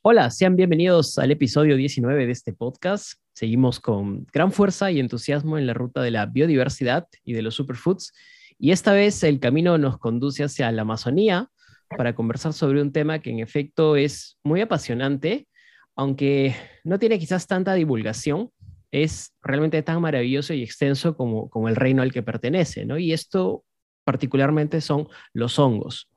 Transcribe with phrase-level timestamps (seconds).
[0.00, 3.14] Hola, sean bienvenidos al episodio 19 de este podcast.
[3.32, 7.56] Seguimos con gran fuerza y entusiasmo en la ruta de la biodiversidad y de los
[7.56, 8.12] superfoods.
[8.60, 11.50] Y esta vez el camino nos conduce hacia la Amazonía
[11.96, 15.48] para conversar sobre un tema que en efecto es muy apasionante,
[15.96, 16.54] aunque
[16.84, 18.52] no tiene quizás tanta divulgación,
[18.92, 22.98] es realmente tan maravilloso y extenso como, como el reino al que pertenece, ¿no?
[22.98, 23.64] Y esto
[24.04, 26.08] particularmente son los hongos.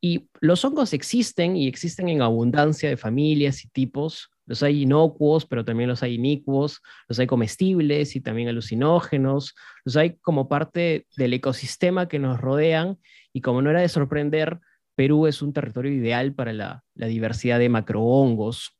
[0.00, 4.30] Y los hongos existen y existen en abundancia de familias y tipos.
[4.46, 9.96] Los hay inocuos, pero también los hay inicuos, los hay comestibles y también alucinógenos, los
[9.96, 12.98] hay como parte del ecosistema que nos rodean
[13.32, 14.58] y como no era de sorprender,
[14.96, 18.76] Perú es un territorio ideal para la, la diversidad de macrohongos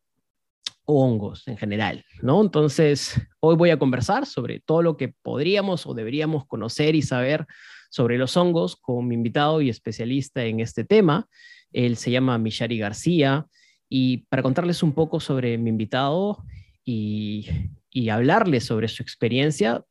[0.84, 2.40] o hongos en general, ¿no?
[2.40, 7.46] Entonces, hoy voy a conversar sobre todo lo que podríamos o deberíamos conocer y saber
[7.91, 11.28] sobre los hongos con mi invitado y especialista en este tema.
[11.72, 13.46] Él se llama Michari García
[13.88, 16.38] y para contarles un poco sobre mi invitado
[16.84, 17.46] y,
[17.91, 19.84] y hablarles sobre su experiencia,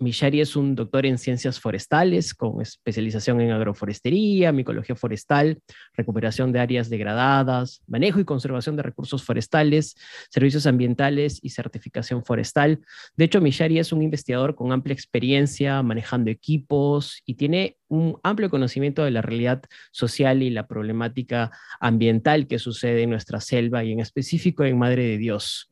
[0.00, 5.60] Michari es un doctor en ciencias forestales con especialización en agroforestería, micología forestal,
[5.92, 9.96] recuperación de áreas degradadas, manejo y conservación de recursos forestales,
[10.30, 12.80] servicios ambientales y certificación forestal.
[13.14, 18.48] De hecho, Michari es un investigador con amplia experiencia manejando equipos y tiene un amplio
[18.48, 19.62] conocimiento de la realidad
[19.92, 25.04] social y la problemática ambiental que sucede en nuestra selva y en específico en Madre
[25.04, 25.68] de Dios.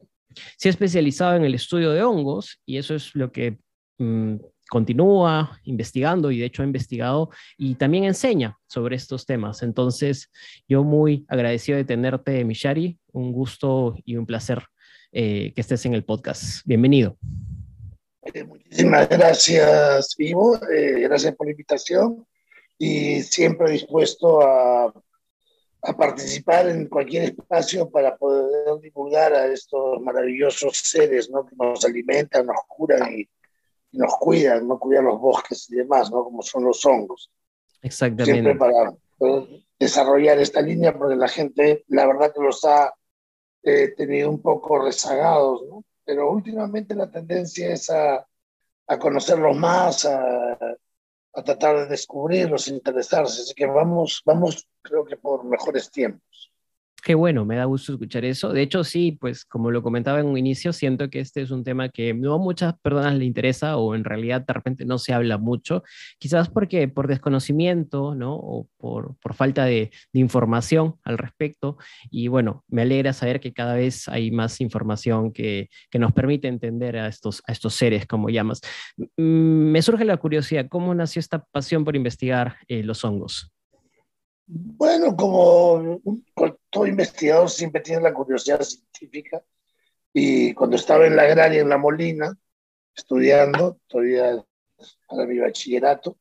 [0.59, 3.59] Se ha especializado en el estudio de hongos y eso es lo que
[3.99, 4.37] Mm,
[4.69, 9.63] continúa investigando y de hecho ha investigado y también enseña sobre estos temas.
[9.63, 10.31] Entonces,
[10.69, 12.99] yo muy agradecido de tenerte, Mishari.
[13.13, 14.63] Un gusto y un placer
[15.11, 16.65] eh, que estés en el podcast.
[16.67, 17.17] Bienvenido.
[18.35, 20.57] Eh, muchísimas gracias, Ivo.
[20.71, 22.27] Eh, gracias por la invitación
[22.77, 24.93] y siempre dispuesto a,
[25.83, 31.47] a, participar en cualquier espacio para poder divulgar a estos maravillosos seres ¿no?
[31.47, 33.29] que nos alimentan, nos curan y
[33.93, 36.25] nos cuidan, no cuidan los bosques y demás, ¿no?
[36.25, 37.31] Como son los hongos.
[37.83, 38.33] Exactamente.
[38.33, 38.95] Siempre para
[39.79, 42.93] desarrollar esta línea, porque la gente, la verdad que los ha
[43.63, 45.85] eh, tenido un poco rezagados, ¿no?
[46.05, 48.27] Pero últimamente la tendencia es a,
[48.87, 53.43] a conocerlos más, a, a, tratar de descubrirlos, interesarse.
[53.43, 56.53] Así que vamos, vamos, creo que por mejores tiempos.
[57.03, 58.53] Qué bueno, me da gusto escuchar eso.
[58.53, 61.63] De hecho, sí, pues como lo comentaba en un inicio, siento que este es un
[61.63, 65.15] tema que no a muchas personas le interesa o en realidad de repente no se
[65.15, 65.85] habla mucho,
[66.19, 68.35] quizás porque por desconocimiento, ¿no?
[68.35, 71.79] O por, por falta de, de, información al respecto.
[72.11, 76.49] Y bueno, me alegra saber que cada vez hay más información que, que nos permite
[76.49, 78.61] entender a estos, a estos seres, como llamas.
[79.17, 83.53] Me surge la curiosidad, ¿cómo nació esta pasión por investigar eh, los hongos?
[84.51, 86.01] Bueno, como
[86.71, 89.43] todo investigador siempre tiene la curiosidad científica
[90.13, 92.35] y cuando estaba en la agraria en La Molina,
[92.97, 94.43] estudiando, todavía
[95.07, 96.17] para mi bachillerato,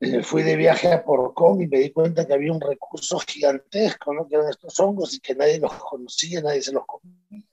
[0.00, 4.12] eh, fui de viaje a Porcón y me di cuenta que había un recurso gigantesco,
[4.12, 4.26] ¿no?
[4.26, 7.44] que eran estos hongos y que nadie los conocía, nadie se los comía.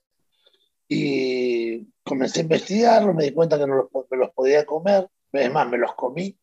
[0.88, 5.52] Y comencé a investigarlo, me di cuenta que no los, me los podía comer, es
[5.52, 6.36] más, me los comí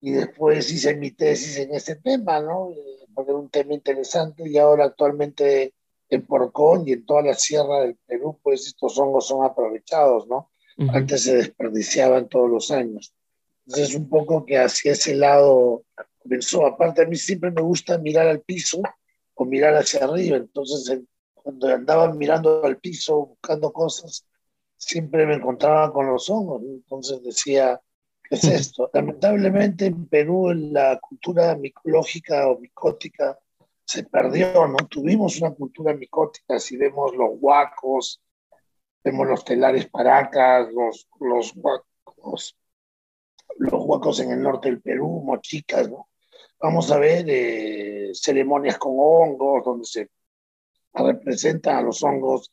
[0.00, 2.70] y después hice mi tesis en ese tema, ¿no?
[3.14, 5.74] Porque era un tema interesante y ahora actualmente
[6.08, 10.50] en Porcón y en toda la sierra del Perú, pues estos hongos son aprovechados, ¿no?
[10.76, 10.96] Uh -huh.
[10.96, 13.14] Antes se desperdiciaban todos los años.
[13.66, 15.84] Entonces, un poco que hacia ese lado
[16.18, 16.66] comenzó.
[16.66, 18.82] Aparte, a mí siempre me gusta mirar al piso
[19.34, 20.36] o mirar hacia arriba.
[20.36, 21.00] Entonces,
[21.34, 24.26] cuando andaba mirando al piso buscando cosas,
[24.76, 26.62] siempre me encontraba con los hongos.
[26.62, 27.93] Entonces decía, ¿Qué
[28.30, 28.90] es esto?
[28.94, 33.38] Lamentablemente en Perú la cultura micológica o micótica
[33.84, 34.76] se perdió, ¿no?
[34.88, 38.22] Tuvimos una cultura micótica, si vemos los huacos,
[39.02, 42.56] vemos los telares paracas, los, los huacos,
[43.58, 46.08] los huacos en el norte del Perú, mochicas, ¿no?
[46.60, 50.10] Vamos a ver eh, ceremonias con hongos, donde se
[50.94, 52.52] representan a los hongos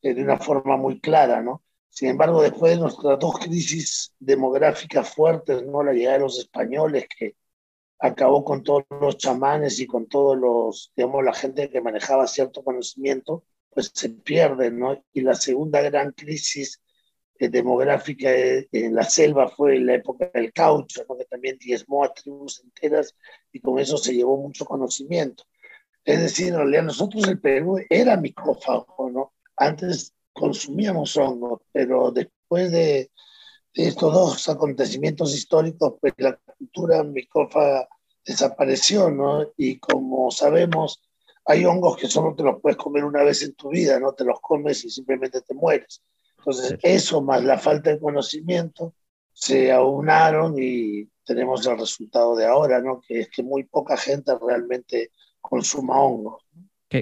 [0.00, 1.62] eh, de una forma muy clara, ¿no?
[1.94, 5.84] Sin embargo, después de nuestras dos crisis demográficas fuertes, ¿no?
[5.84, 7.36] la llegada de los españoles que
[8.00, 12.64] acabó con todos los chamanes y con todos los, digamos, la gente que manejaba cierto
[12.64, 15.04] conocimiento, pues se pierde, ¿no?
[15.12, 16.82] Y la segunda gran crisis
[17.38, 21.16] eh, demográfica en la selva fue la época del caucho, ¿no?
[21.16, 23.14] que también diezmó a tribus enteras
[23.52, 25.44] y con eso se llevó mucho conocimiento.
[26.04, 29.32] Es decir, en realidad nosotros el Perú era micófago, ¿no?
[29.56, 33.10] Antes consumíamos hongos, pero después de,
[33.72, 37.88] estos dos acontecimientos históricos, pues la cultura micófaga
[38.24, 39.52] desapareció, ¿no?
[39.56, 41.02] Y como sabemos,
[41.44, 44.24] hay hongos que solo te los puedes comer una vez en tu vida, no te
[44.24, 46.02] los comes y simplemente te mueres.
[46.38, 48.94] Entonces, eso más la falta de conocimiento
[49.32, 53.00] se aunaron y tenemos el resultado de ahora, ¿no?
[53.00, 55.10] Que es que muy poca gente realmente
[55.40, 56.43] consuma hongos.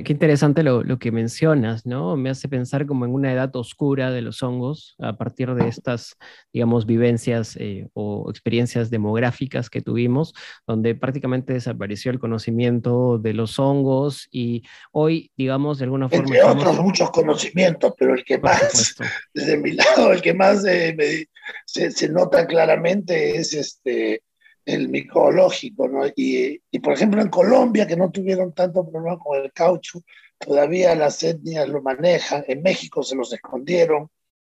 [0.00, 2.16] Qué, interesante lo, lo, que mencionas, ¿no?
[2.16, 6.16] Me hace pensar como en una edad oscura de los hongos a partir de estas,
[6.50, 10.32] digamos, vivencias eh, o experiencias demográficas que tuvimos,
[10.66, 14.62] donde prácticamente desapareció el conocimiento de los hongos y
[14.92, 16.24] hoy, digamos, de alguna forma...
[16.24, 18.96] Entre otros muchos conocimientos, pero el que más,
[19.34, 21.28] desde mi lado, el que más eh,
[21.66, 24.22] se, se, nota claramente es este
[24.64, 26.06] el micológico, ¿no?
[26.06, 30.00] Y, y, por ejemplo en Colombia, que no tuvieron tanto problema con el caucho,
[30.38, 34.08] todavía las etnias lo manejan, en México se los escondieron,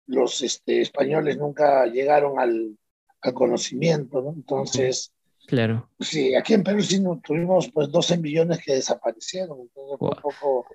[0.07, 2.77] los este, españoles nunca llegaron al,
[3.21, 4.33] al conocimiento, ¿no?
[4.35, 5.13] Entonces,
[5.47, 5.91] claro.
[6.01, 10.67] Sí, aquí en Perú sí tuvimos pues 12 millones que desaparecieron, entonces fue un poco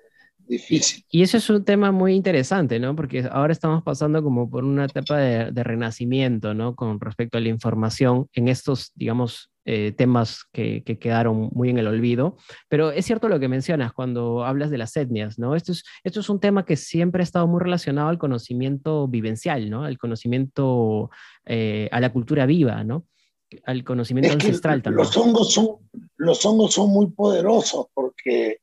[0.46, 1.04] difícil.
[1.10, 2.94] Y, eso es un tema muy interesante, ¿no?
[2.94, 6.74] Porque ahora estamos pasando como por una etapa de, renacimiento, ¿no?
[6.74, 11.86] Con respecto a la información en estos, digamos, eh, temas que, quedaron muy en el
[11.86, 12.36] olvido.
[12.68, 15.54] Pero es cierto lo que mencionas cuando hablas de las etnias, ¿no?
[15.54, 19.70] Esto es, esto es un tema que siempre ha estado muy relacionado al conocimiento vivencial,
[19.70, 19.84] ¿no?
[19.84, 21.10] Al conocimiento,
[21.46, 23.06] eh, a la cultura viva, ¿no?
[23.64, 25.06] Al conocimiento ancestral también.
[25.06, 25.76] Los hongos, son,
[26.16, 28.58] los hongos son muy poderosos porque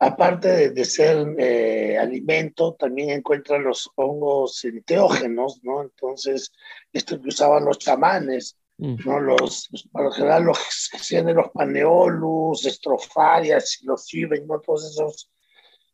[0.00, 5.82] aparte de, ser eh, alimento, también encuentran los hongos enteógenos, ¿no?
[5.82, 6.52] Entonces,
[6.90, 8.96] esto que usaban los chamanes, mm.
[9.04, 9.20] ¿no?
[9.20, 14.58] Los, para lo general, los los paneolus, estrofarias, los fiben, ¿no?
[14.60, 15.30] Todos esos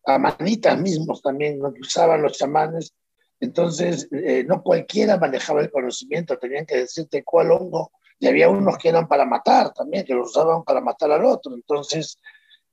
[0.05, 1.75] amanitas mismos también, ¿no?
[1.75, 2.95] Que usaban los chamanes.
[3.41, 8.79] Entonces, eh, no cualquiera manejaba el conocimiento, tenían que decirte cuál hongo, y había unos
[8.79, 11.55] que eran para matar también, que los usaban para matar al otro.
[11.55, 12.19] Entonces,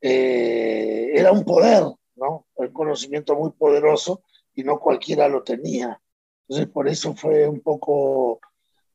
[0.06, 1.86] eh, era un poder,
[2.16, 2.48] ¿no?
[2.56, 4.24] Un conocimiento muy poderoso
[4.54, 5.98] y no cualquiera lo tenía.
[6.42, 8.42] Entonces, por eso fue un poco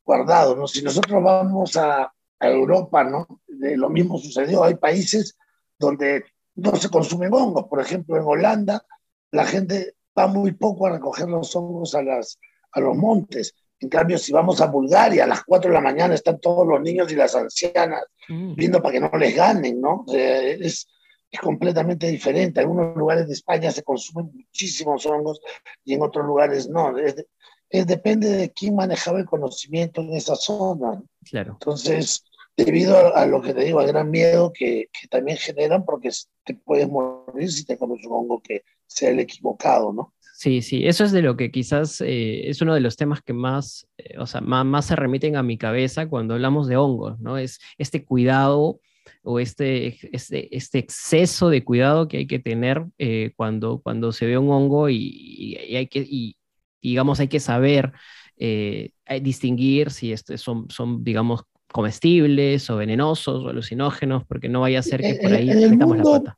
[0.05, 0.67] guardado, ¿no?
[0.67, 3.27] Si nosotros vamos a, Europa, ¿no?
[3.49, 4.63] lo mismo sucedió.
[4.63, 5.37] Hay países
[5.77, 6.23] donde
[6.55, 7.65] no se consumen hongos.
[7.67, 8.85] Por ejemplo, en Holanda,
[9.31, 12.39] la gente va muy poco a recoger los hongos a, las,
[12.71, 13.53] a los montes.
[13.81, 16.79] En cambio, si vamos a Bulgaria, a las 4 de la mañana están todos los
[16.81, 18.55] niños y las ancianas mm.
[18.55, 20.05] viendo para que no les ganen, ¿no?
[20.07, 20.87] es,
[21.31, 22.59] es completamente diferente.
[22.59, 25.39] En algunos lugares de España se consumen muchísimos hongos
[25.83, 26.97] y en otros lugares no.
[26.97, 27.15] Es,
[27.85, 31.01] depende de quién manejaba el conocimiento en esa zona.
[31.29, 31.53] Claro.
[31.53, 32.23] Entonces,
[32.57, 36.09] debido a, lo que te digo, al gran miedo que, que, también generan, porque
[36.43, 40.13] te puedes morir si te comes un hongo que sea el equivocado, ¿no?
[40.39, 43.33] Sí, sí, eso es de lo que quizás eh, es uno de los temas que
[43.33, 47.19] más, eh, o sea, más, más, se remiten a mi cabeza cuando hablamos de hongos,
[47.19, 47.37] ¿no?
[47.37, 48.79] Es este cuidado
[49.23, 54.25] o este, este, este, exceso de cuidado que hay que tener eh, cuando, cuando se
[54.25, 56.37] ve un hongo y, hay que, y,
[56.81, 57.91] digamos, hay que saber
[58.37, 58.91] eh,
[59.21, 64.83] distinguir si estos son, son, digamos, comestibles o venenosos o alucinógenos, porque no vaya a
[64.83, 66.37] ser que por ahí metamos la pata.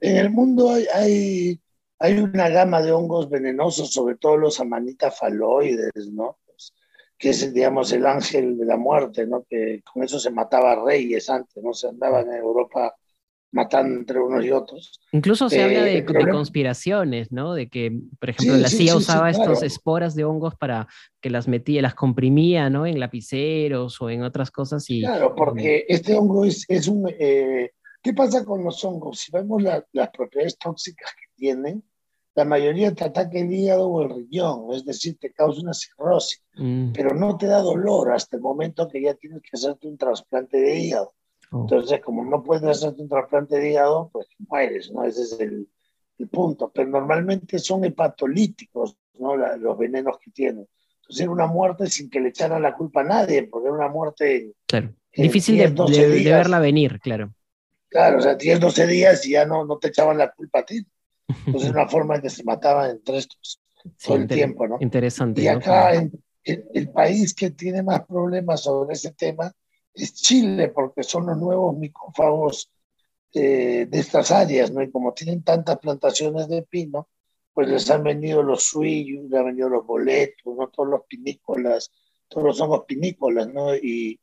[0.00, 1.60] En el mundo hay,
[1.98, 6.38] hay, una gama de hongos venenosos, sobre todo los amanita faloides, ¿no?
[7.22, 9.44] Que es, digamos, el ángel de la muerte, ¿no?
[9.48, 11.72] Que con eso se mataba reyes antes, ¿no?
[11.72, 12.96] Se andaban en Europa
[13.52, 15.00] matando entre unos y otros.
[15.12, 17.54] Incluso se habla de, eh, conspiraciones, ¿no?
[17.54, 20.88] De que, por ejemplo, la CIA usaba estas esporas de hongos para
[21.20, 22.86] que las metía, las comprimía, ¿no?
[22.86, 24.90] En lapiceros o en otras cosas.
[24.90, 27.08] Y, claro, porque este hongo es, es un...
[27.08, 27.70] Eh,
[28.02, 29.20] ¿Qué pasa con los hongos?
[29.20, 31.84] Si vemos las propiedades tóxicas que tienen,
[32.34, 36.42] la mayoría te ataca el hígado o el riñón, es decir, te causa una cirrosis,
[36.56, 36.92] mm.
[36.92, 40.58] pero no te da dolor hasta el momento que ya tienes que hacerte un trasplante
[40.58, 41.12] de hígado.
[41.50, 41.62] Oh.
[41.62, 45.04] Entonces, como no puedes hacerte un trasplante de hígado, pues mueres, ¿no?
[45.04, 45.68] Ese es el,
[46.18, 46.72] el punto.
[46.74, 49.36] Pero normalmente son hepatolíticos, ¿no?
[49.36, 50.66] los venenos que tienen.
[51.02, 53.88] Entonces, era una muerte sin que le echaran la culpa a nadie, porque era una
[53.88, 54.52] muerte...
[54.66, 54.94] Claro.
[55.14, 57.34] Difícil de, de, verla venir, claro.
[57.90, 60.64] Claro, o sea, 10, 12 días y ya no, no te echaban la culpa a
[60.64, 60.86] ti.
[61.46, 63.60] Entonces, una forma que se mataban entre estos
[64.04, 64.78] todo el tiempo, ¿no?
[64.80, 65.42] Interesante.
[65.42, 66.12] Y acá, en,
[66.44, 69.52] el país que tiene más problemas sobre ese tema
[69.94, 72.70] es Chile, porque son los nuevos micófagos
[73.34, 74.82] eh, de estas áreas, ¿no?
[74.82, 77.08] Y como tienen tantas plantaciones de pino,
[77.52, 80.68] pues les han venido los suillos, les han venido los boletos, ¿no?
[80.68, 81.92] Todos los pinícolas,
[82.28, 83.74] todos los hongos pinícolas, ¿no?
[83.74, 84.20] Y,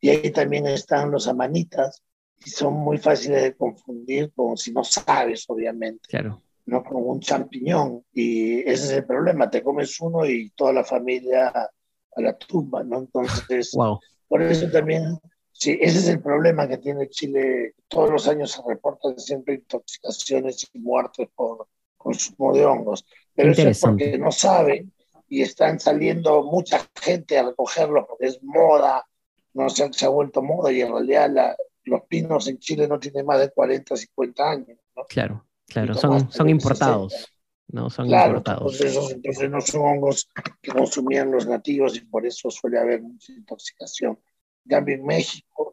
[0.00, 2.02] y ahí también están los amanitas,
[2.44, 6.08] y son muy fáciles de confundir como si no sabes, obviamente.
[6.08, 6.40] Claro.
[6.66, 6.82] ¿no?
[6.82, 8.04] Como un champiñón.
[8.12, 12.82] Y ese es el problema, te comes uno y toda la familia a la tumba,
[12.82, 12.98] ¿no?
[12.98, 13.98] Entonces, wow.
[14.28, 15.18] por eso también,
[15.52, 17.74] sí, ese es el problema que tiene Chile.
[17.88, 21.66] Todos los años se reportan siempre intoxicaciones y muertes por
[21.96, 23.04] consumo de hongos.
[23.34, 24.92] Pero eso es porque no saben
[25.28, 29.06] y están saliendo mucha gente a recogerlo porque es moda,
[29.54, 32.98] no se, se ha vuelto moda y en realidad la, los pinos en Chile no
[32.98, 34.78] tienen más de 40, 50 años.
[34.96, 35.04] ¿no?
[35.08, 37.32] Claro, claro, son, son importados.
[37.68, 38.80] No son claro, importados.
[38.80, 40.28] Entonces, entonces no son hongos
[40.60, 44.18] que consumían los nativos y por eso suele haber mucha intoxicación.
[44.64, 45.72] En cambio, en México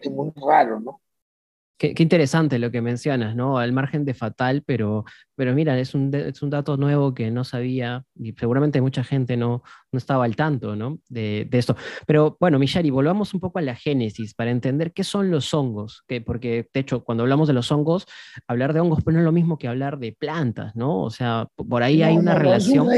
[0.00, 1.02] es muy raro, ¿no?
[1.78, 3.58] Qué, qué, interesante lo que mencionas, ¿no?
[3.58, 5.04] Al margen de fatal, pero,
[5.34, 9.36] pero mira, es un, es un dato nuevo que no sabía y seguramente mucha gente
[9.36, 10.98] no, no estaba al tanto, ¿no?
[11.08, 11.76] De, de esto.
[12.06, 16.02] Pero bueno, Michari, volvamos un poco a la génesis para entender qué son los hongos,
[16.08, 18.06] que, porque de hecho, cuando hablamos de los hongos,
[18.46, 21.02] hablar de hongos pues no es lo mismo que hablar de plantas, ¿no?
[21.02, 22.88] O sea, por ahí no, hay una no, relación.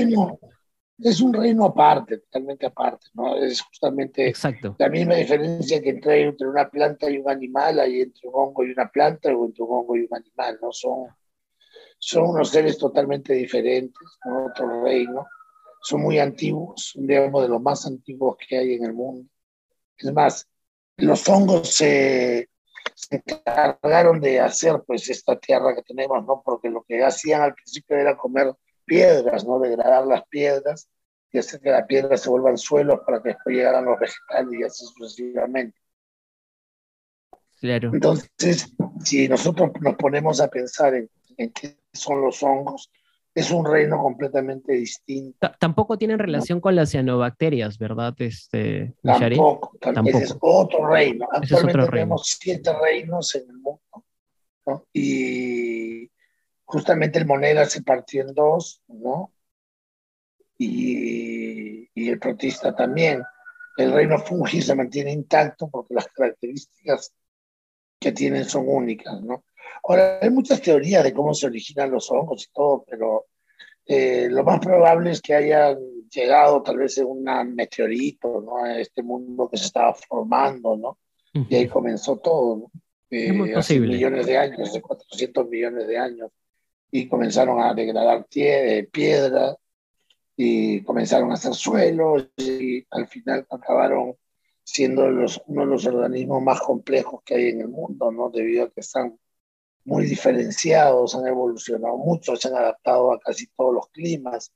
[1.00, 3.36] Es un reino aparte, totalmente aparte, ¿no?
[3.36, 4.74] Es justamente Exacto.
[4.78, 8.64] la misma diferencia que entre, entre una planta y un animal, hay entre un hongo
[8.64, 10.72] y una planta o entre un hongo y un animal, ¿no?
[10.72, 11.06] Son,
[11.98, 14.46] son unos seres totalmente diferentes, ¿no?
[14.46, 15.26] Otro reino.
[15.80, 19.28] Son muy antiguos, digamos, de los más antiguos que hay en el mundo.
[19.96, 20.48] Es más,
[20.96, 22.50] los hongos se,
[22.96, 26.42] se encargaron de hacer pues esta tierra que tenemos, ¿no?
[26.44, 28.52] Porque lo que hacían al principio era comer
[28.88, 29.60] piedras, ¿no?
[29.60, 30.88] Degradar las piedras
[31.30, 34.64] y hacer que las piedras se vuelvan suelos para que después llegaran los vegetales y
[34.64, 35.78] así sucesivamente.
[37.60, 37.90] Claro.
[37.92, 42.90] Entonces, si nosotros nos ponemos a pensar en, en qué son los hongos,
[43.38, 45.38] es un reino completamente distinto.
[45.40, 48.14] T tampoco tienen relación con las cianobacterias, ¿verdad?
[48.18, 50.18] Este, tampoco, tampoco.
[50.18, 51.28] Ese es otro reino.
[51.34, 54.04] Ese es otro Actualmente tenemos siete reinos en el mundo.
[54.66, 54.84] ¿no?
[54.92, 56.10] Y
[56.68, 59.32] justamente el moneda se partió en dos, ¿no?
[60.58, 63.22] Y, y, el protista también.
[63.76, 67.14] El reino fungi se mantiene intacto porque las características
[67.98, 69.44] que tienen son únicas, ¿no?
[69.84, 73.26] Ahora, hay muchas teorías de cómo se originan los hongos y todo, pero
[73.86, 75.78] eh, lo más probable es que hayan
[76.10, 78.62] llegado tal vez en un meteorito, ¿no?
[78.62, 80.98] A este mundo que se estaba formando, ¿no?
[81.34, 81.46] Uh -huh.
[81.48, 82.70] Y ahí comenzó todo, ¿no?
[83.10, 83.94] Eh, es muy posible.
[83.94, 86.30] millones de años, de 400 millones de años
[86.90, 89.56] y comenzaron a degradar piedra
[90.36, 94.16] y comenzaron a hacer suelos y al final acabaron
[94.62, 98.30] siendo los, uno de los organismos más complejos que hay en el mundo, ¿no?
[98.30, 99.18] Debido a que están
[99.84, 104.52] muy diferenciados, han evolucionado mucho, se han adaptado a casi todos los climas.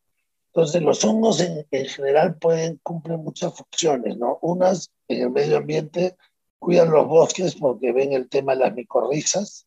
[0.48, 4.38] Entonces, los hongos en, en general pueden cumplir muchas funciones, ¿no?
[4.42, 6.16] Unas en el medio ambiente
[6.58, 9.66] cuidan los bosques porque ven el tema de las micorrizas,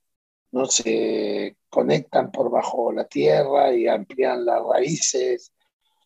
[0.56, 5.52] no se conectan por bajo la tierra y amplían las raíces,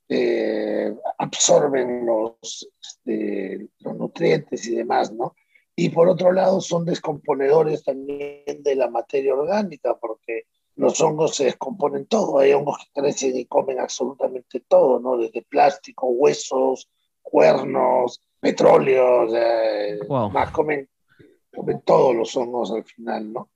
[0.08, 5.36] eh, absorben los, este, los nutrientes y demás, ¿no?
[5.76, 11.44] Y por otro lado son descomponedores también de la materia orgánica, porque los hongos se
[11.44, 15.16] descomponen todo, hay hongos que crecen y comen absolutamente todo, ¿no?
[15.16, 16.90] Desde plástico, huesos,
[17.22, 19.28] cuernos, petróleo,
[20.08, 20.32] wow.
[20.32, 20.90] más comen,
[21.56, 23.50] comen todos los hongos al final, ¿no?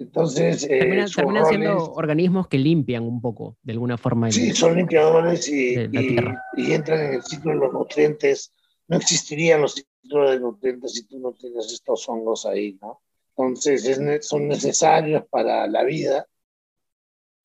[0.00, 4.32] Entonces, eh, terminan, terminan siendo es, organismos que limpian un poco, de alguna forma.
[4.32, 6.16] Sí, son limpiadores y, y,
[6.56, 8.52] y, entran en el ciclo de los nutrientes.
[8.88, 13.02] No existirían los ciclos de nutrientes si tú no tienes estos hongos ahí, ¿no?
[13.36, 16.26] Entonces, es, son necesarios para la vida.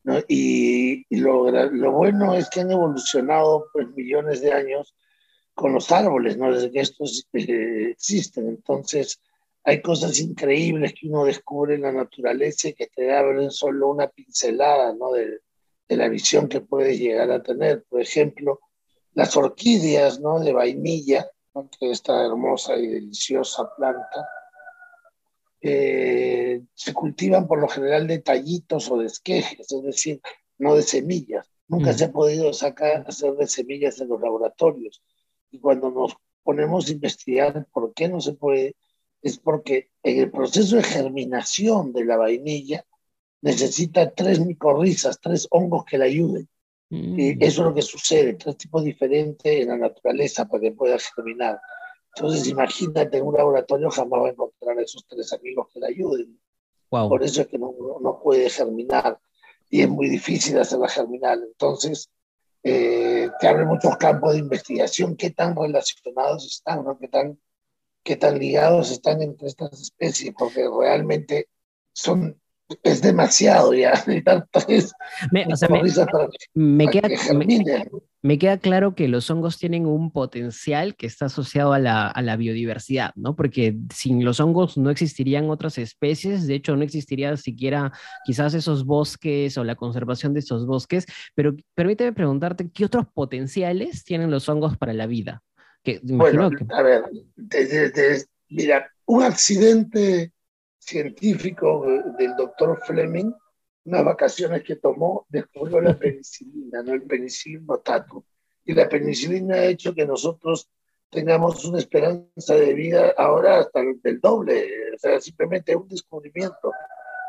[0.03, 0.19] ¿no?
[0.27, 4.95] Y, y lo, lo, bueno es que han evolucionado pues, millones de años
[5.53, 6.53] con los árboles, ¿no?
[6.53, 8.47] Desde que estos eh, existen.
[8.47, 9.19] Entonces,
[9.65, 14.07] hay cosas increíbles que uno descubre en la naturaleza y que te abren solo una
[14.07, 15.11] pincelada ¿no?
[15.11, 15.39] de,
[15.89, 17.83] de, la visión que puedes llegar a tener.
[17.89, 18.59] Por ejemplo,
[19.13, 20.39] las orquídeas ¿no?
[20.39, 21.67] de vainilla, ¿no?
[21.79, 24.29] que esta hermosa y deliciosa planta,
[25.61, 30.21] eh, se cultivan por lo general de tallitos o de esquejes, es decir,
[30.59, 31.49] no de semillas.
[31.67, 31.95] Nunca mm.
[31.95, 35.01] se ha podido sacar, hacer de semillas en los laboratorios.
[35.49, 38.75] Y cuando nos ponemos a investigar por qué no se puede,
[39.25, 42.85] es porque en el proceso de germinación de la vainilla
[43.41, 46.47] necesita tres micorrizas, tres hongos que la ayuden.
[46.91, 47.19] Mm.
[47.19, 50.99] Y eso es lo que sucede, tres tipos diferentes en la naturaleza para que pueda
[50.99, 51.59] germinar.
[52.15, 55.87] Entonces, imagínate, en un laboratorio jamás va a encontrar a esos tres amigos que le
[55.87, 56.39] ayuden.
[56.89, 59.19] Por eso es que no, no, puede germinar
[59.71, 61.39] y es muy difícil hacerla germinar.
[61.39, 62.11] Entonces,
[62.61, 66.97] eh, te abre muchos campos de investigación, qué tan relacionados están, ¿no?
[66.99, 67.39] qué, tan,
[68.05, 71.49] qué tan ligados están entre estas especies, porque realmente
[71.91, 72.39] son
[72.83, 73.93] es demasiado ya.
[75.31, 75.45] me,
[76.55, 77.09] me, queda,
[78.23, 82.21] me, queda, claro que los hongos tienen un potencial que está asociado a la, a
[82.23, 83.35] la, biodiversidad, ¿no?
[83.35, 87.91] Porque sin los hongos no existirían otras especies, de hecho no existiría siquiera
[88.25, 94.03] quizás esos bosques o la conservación de esos bosques, pero permíteme preguntarte, ¿qué otros potenciales
[94.03, 95.43] tienen los hongos para la vida?
[95.85, 97.03] Que, bueno, a ver,
[98.49, 100.33] mira, un accidente
[100.79, 101.85] científico
[102.17, 103.31] del doctor Fleming,
[103.85, 106.93] unas vacaciones que tomó, descubrió la penicilina, ¿no?
[106.93, 108.25] el penicilino tato.
[108.65, 110.71] Y la penicilina ha hecho que nosotros
[111.11, 116.71] tengamos una esperanza de vida ahora hasta el, doble, o sea, simplemente un descubrimiento.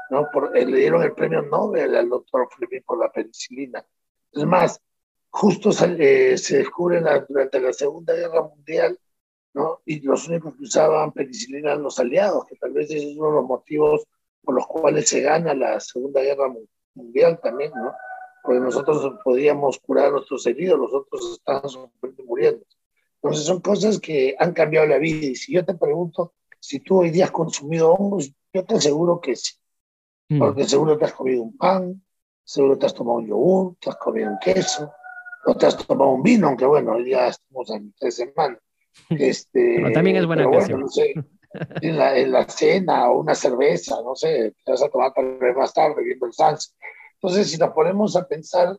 [0.09, 0.31] ¿no?
[0.33, 3.85] Por, eh, le dieron el premio Nobel al doctor Fleming por la penicilina.
[4.33, 4.81] Es más,
[5.37, 8.99] justo eh, se descubre durante la Segunda Guerra Mundial
[9.85, 13.35] y los únicos que usaban penicilina eran los aliados, que tal vez es uno de
[13.37, 14.05] los motivos
[14.43, 16.51] por los cuales se gana la Segunda Guerra
[16.95, 17.93] Mundial también, ¿no?
[18.43, 21.91] Porque nosotros podíamos curar a nuestros heridos, los otros estaban
[22.25, 22.65] muriendo.
[23.17, 25.27] Entonces son cosas que han cambiado la vida.
[25.27, 29.21] Y si yo te pregunto si tú hoy día has consumido hongos, yo te aseguro
[29.21, 29.55] que sí.
[30.31, 30.39] Mm.
[30.39, 32.03] Porque seguro te has comido un pan,
[32.43, 34.93] seguro te has tomado un yogur, te has comido un queso,
[35.47, 38.59] o te has tomado un vino, aunque bueno, día estamos en tres semanas.
[39.11, 41.13] Este, también es buena bueno, no sé,
[41.83, 45.37] en, la, en, la, cena o una cerveza, no sé, te vas a tomar tal
[45.37, 46.75] vez más tarde viendo el sunset.
[47.21, 48.75] Entonces, si nos ponemos a pensar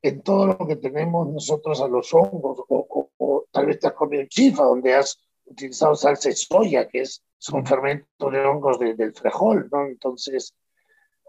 [0.00, 4.24] en todo lo que tenemos nosotros a los hongos, o, tal vez te has comido
[4.26, 7.22] chifa, donde has utilizado salsa de soya, que es,
[7.52, 9.86] un fermento de hongos del frejol, ¿no?
[9.86, 10.54] Entonces,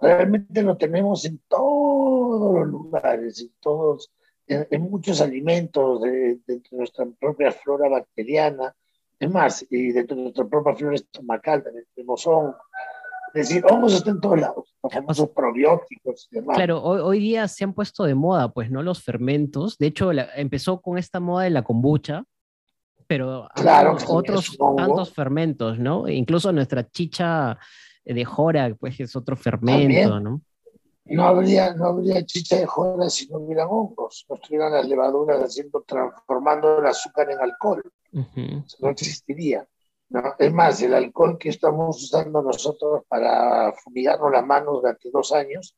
[0.02, 4.12] realmente lo tenemos en todos los lugares, en todos
[4.50, 8.76] en, muchos alimentos, de, dentro de nuestra propia flora bacteriana,
[9.20, 12.56] es más, y dentro de nuestra propia flora estomacal también tenemos hongos.
[13.34, 16.58] Es decir, hongos están en todos lados, los famosos probióticos y demás.
[16.58, 18.82] Claro, hoy, hoy, día se han puesto de moda, pues, ¿no?
[18.82, 19.78] Los fermentos.
[19.78, 22.24] De hecho, empezó con esta moda de la kombucha,
[23.06, 26.08] pero claro, otros tantos fermentos, ¿no?
[26.08, 27.60] Incluso nuestra chicha
[28.04, 30.42] de jora, pues, es otro fermento, ¿no?
[31.10, 35.42] No habría, no habría chicha de jora si no hubieran hongos, no estuvieran las levaduras
[35.42, 37.84] haciendo, transformando el azúcar en alcohol.
[38.12, 39.68] No existiría.
[40.10, 40.36] ¿no?
[40.38, 45.76] Es más, el alcohol que estamos usando nosotros para fumigarnos las manos durante dos años,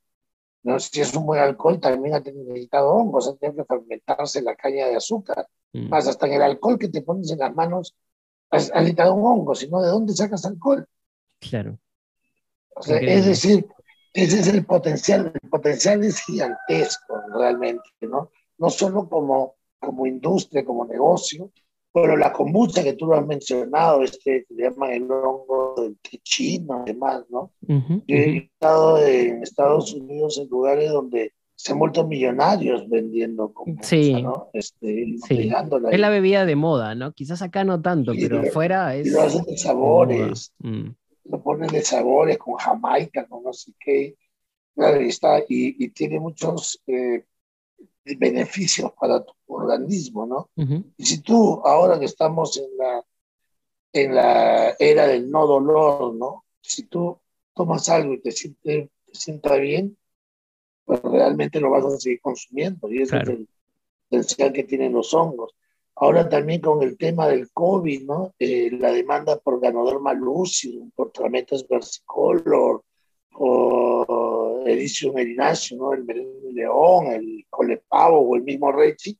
[0.63, 0.79] ¿no?
[0.79, 4.87] si es un buen alcohol, también ha necesitado hongos, ha tenido que fermentarse la caña
[4.87, 5.47] de azúcar.
[5.73, 5.89] Mm.
[5.89, 7.95] Más, hasta en el alcohol que te pones en las manos,
[8.49, 10.85] has, necesitado un hongo, si no, ¿de dónde sacas alcohol?
[11.39, 11.77] Claro.
[12.75, 13.67] O sea, es decir,
[14.13, 18.31] ese es el potencial, el potencial es gigantesco realmente, ¿no?
[18.57, 21.51] No solo como, como industria, como negocio,
[21.93, 26.83] pero la kombucha que tú lo has mencionado, este que llama el hongo del chino,
[26.83, 27.51] además, ¿no?
[28.07, 34.21] he estado en Estados Unidos en lugares donde se han vuelto millonarios vendiendo kombucha, sí.
[34.21, 34.49] ¿no?
[34.53, 35.51] Este, sí.
[35.91, 37.11] Es la bebida de moda, ¿no?
[37.11, 39.07] Quizás acá no tanto, pero fuera es...
[39.07, 40.53] Y lo hacen de sabores
[41.25, 44.15] lo ponen de sabores con Jamaica, con no sé qué,
[44.75, 47.25] está, y, y tiene muchos eh,
[48.03, 50.49] beneficios para tu organismo, ¿no?
[50.97, 53.05] Y si tú, ahora que estamos en la,
[53.93, 56.45] en la era del no dolor, ¿no?
[56.61, 57.19] Si tú
[57.53, 59.97] tomas algo y te sientes te sienta bien,
[60.85, 63.47] pues realmente lo vas a seguir consumiendo, y ese es el
[64.09, 65.53] potencial que tienen los hongos.
[65.95, 68.33] Ahora también con el tema del COVID, ¿no?
[68.39, 72.83] Eh, la demanda por Ganoderma lucidum, por Trametas versicolor,
[73.29, 75.93] por Edicium erinaceum, ¿no?
[75.93, 76.05] El
[76.53, 79.17] león, el colepavo o el mismo rechi,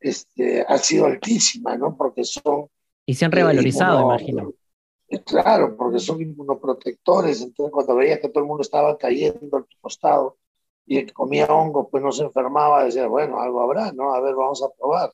[0.00, 1.96] este, ha sido altísima, ¿no?
[1.96, 2.66] Porque son...
[3.04, 4.52] Y se han revalorizado, imagino.
[5.08, 9.66] Eh, claro, porque son inmunoprotectores, entonces cuando veías que todo el mundo estaba cayendo al
[9.80, 10.36] costado
[10.84, 14.14] y el que comía hongo, pues no se enfermaba, decía, bueno, algo habrá, ¿no?
[14.14, 15.12] A ver, vamos a probar.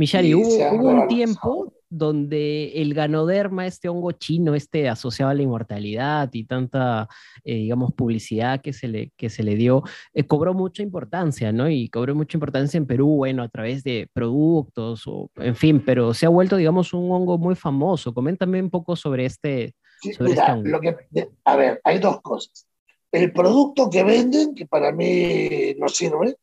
[0.00, 6.30] Michari, hubo, un tiempo donde el ganoderma, este hongo chino, este asociado a la inmortalidad
[6.32, 7.06] y tanta,
[7.44, 9.82] eh, digamos, publicidad que se le, que se le dio,
[10.14, 11.68] eh, cobró mucha importancia, ¿no?
[11.68, 16.14] Y cobró mucha importancia en Perú, bueno, a través de productos, o, en fin, pero
[16.14, 18.14] se ha vuelto, digamos, un hongo muy famoso.
[18.14, 19.74] Coméntame un poco sobre este,
[20.16, 20.66] sobre este hongo.
[20.66, 20.96] Lo que,
[21.44, 22.66] a ver, hay dos cosas.
[23.12, 26.36] El producto que venden, que para mí no sirve,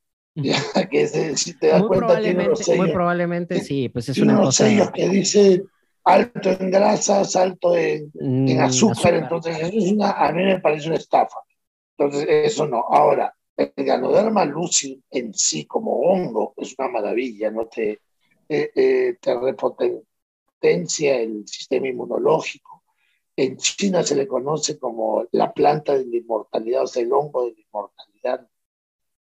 [0.91, 4.65] que si te das muy cuenta, probablemente, muy probablemente sí, pues es una cosa.
[4.65, 5.63] sellos que dice
[6.04, 10.60] alto en grasas, alto en, en mm, azúcar, entonces eso es una, a mí me
[10.60, 11.38] parece una estafa.
[11.97, 12.86] Entonces, eso no.
[12.88, 17.65] Ahora, el Ganoderma lucid en sí como hongo es una maravilla, ¿no?
[17.67, 18.02] Te,
[18.47, 22.84] eh, eh, te repotencia el sistema inmunológico.
[23.36, 27.45] En China se le conoce como la planta de la inmortalidad, o sea, el hongo
[27.45, 28.47] de la inmortalidad.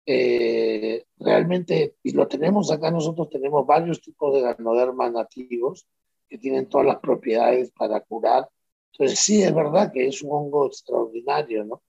[0.06, 5.88] Eh, realmente, y lo tenemos acá, nosotros tenemos varios tipos de ganoderma nativos
[6.28, 8.48] que tienen todas las propiedades para curar.
[8.92, 11.82] Entonces, sí, es verdad que es un hongo extraordinario, ¿no?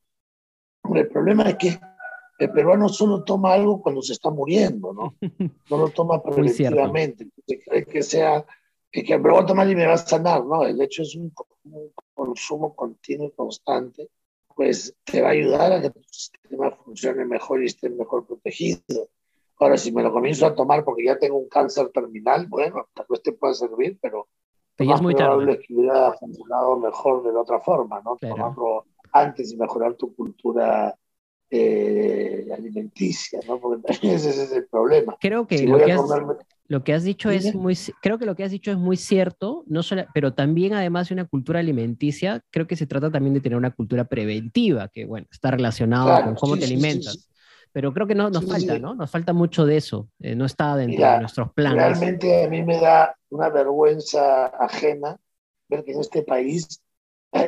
[0.94, 1.78] El problema es que
[2.38, 5.16] el peruano solo toma algo cuando se está muriendo, ¿no?
[5.70, 7.28] No lo toma preventivamente.
[7.46, 8.44] Cree que sea,
[8.90, 10.64] que me voy a tomar y me va a sanar, ¿no?
[10.64, 11.32] El hecho es un,
[12.14, 14.08] consumo continuo y constante,
[14.56, 19.10] pues te va a ayudar a que tu sistema funcione mejor y esté mejor protegido.
[19.58, 23.06] Ahora, si me lo comienzo a tomar porque ya tengo un cáncer terminal, bueno, tal
[23.08, 24.28] vez te pueda servir, pero
[24.78, 28.16] es más muy probable es que hubiera funcionado mejor de la otra forma, ¿no?
[28.16, 30.98] Tomarlo antes y mejorar tu cultura
[31.50, 33.60] eh, alimenticia, ¿no?
[33.60, 35.16] Porque ese, es el problema.
[35.20, 36.00] Creo que lo, que has,
[36.68, 39.64] lo, que has, dicho es muy, creo que lo que has dicho es muy cierto,
[39.66, 43.40] no solo, pero también además de una cultura alimenticia, creo que se trata también de
[43.40, 47.28] tener una cultura preventiva, que bueno, está relacionado con cómo te alimentas.
[47.72, 48.94] pero creo que no, nos falta, ¿no?
[48.94, 51.98] Nos falta mucho de eso, eh, no está dentro de nuestros planes.
[51.98, 55.16] Realmente a mí me da una vergüenza ajena
[55.68, 56.80] ver que en este país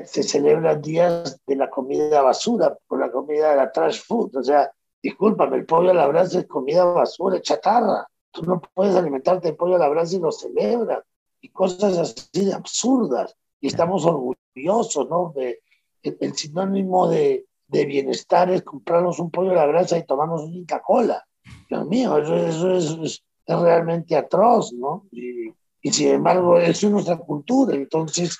[0.04, 4.36] se celebran días de la comida basura, por la comida de la trash food.
[4.36, 4.70] O sea,
[5.02, 8.06] discúlpame, el pollo a la brasa es comida basura, es chatarra.
[8.30, 11.02] Tú no puedes alimentarte de pollo a la brasa y lo celebras.
[11.40, 13.34] Y cosas así de absurdas.
[13.60, 15.32] Y estamos orgullosos, ¿no?
[15.34, 15.60] De,
[16.02, 20.60] el, sinónimo de, de, bienestar es comprarnos un pollo a la brasa y tomarnos una
[20.60, 21.24] Coca-Cola.
[21.68, 25.06] Dios mío, eso, eso es, es, realmente atroz, ¿no?
[25.10, 25.48] Y,
[25.82, 27.74] y sin embargo, eso es nuestra cultura.
[27.74, 28.38] Entonces,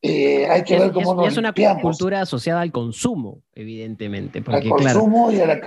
[0.00, 4.42] eh, hay que ver cómo es, es una cultura asociada al consumo, evidentemente.
[4.46, 5.60] al consumo y a la,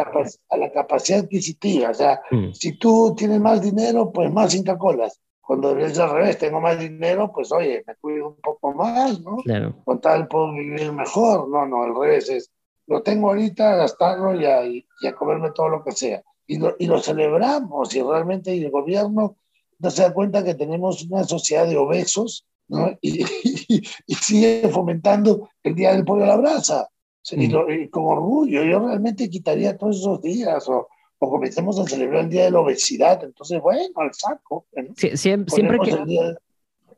[0.49, 1.89] a la, capacidad adquisitiva.
[1.89, 2.53] O sea, mm.
[2.53, 5.19] si tú tienes más dinero, pues más Inca Colas.
[5.41, 9.35] Cuando es al revés, tengo más dinero, pues oye, me cuido un poco más, ¿no?
[9.37, 9.75] Claro.
[9.83, 11.49] Con tal puedo vivir mejor.
[11.49, 12.51] No, no, al revés es,
[12.87, 16.23] lo tengo ahorita, gastarlo y a, y a comerme todo lo que sea.
[16.47, 19.35] Y lo, y lo celebramos y realmente el gobierno
[19.79, 22.45] no se da cuenta que tenemos una sociedad de obesos
[23.01, 23.23] y,
[24.15, 26.87] sigue fomentando el Día del Pollo a la Brasa.
[27.31, 27.49] Y,
[27.89, 30.87] con orgullo, yo realmente quitaría todos esos días o,
[31.19, 33.23] o comencemos a celebrar el Día de la Obesidad.
[33.23, 34.65] Entonces, bueno, al saco.
[34.95, 36.35] siempre, que,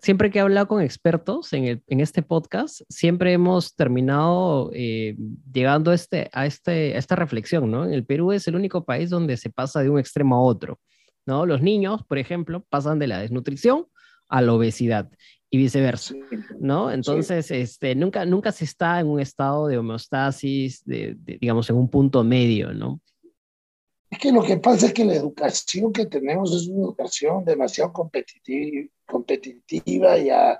[0.01, 5.17] siempre que he hablado con expertos en, el, en este podcast, siempre hemos terminado eh,
[5.51, 7.83] llegando a, este, a, este, a esta reflexión, ¿no?
[7.83, 10.79] El Perú es el único país donde se pasa de un extremo a otro,
[11.25, 11.45] ¿no?
[11.45, 13.87] Los niños, por ejemplo, pasan de la desnutrición
[14.29, 15.09] a la obesidad
[15.53, 16.15] y viceversa,
[16.59, 16.91] ¿no?
[16.91, 21.87] Entonces, este, nunca, nunca se está en un estado de homeostasis, de, digamos, en un
[21.89, 22.99] punto medio, ¿no?
[24.09, 27.93] Es que lo que pasa es que la educación que tenemos es una educación demasiado
[27.93, 30.59] competitiva, competitiva y a,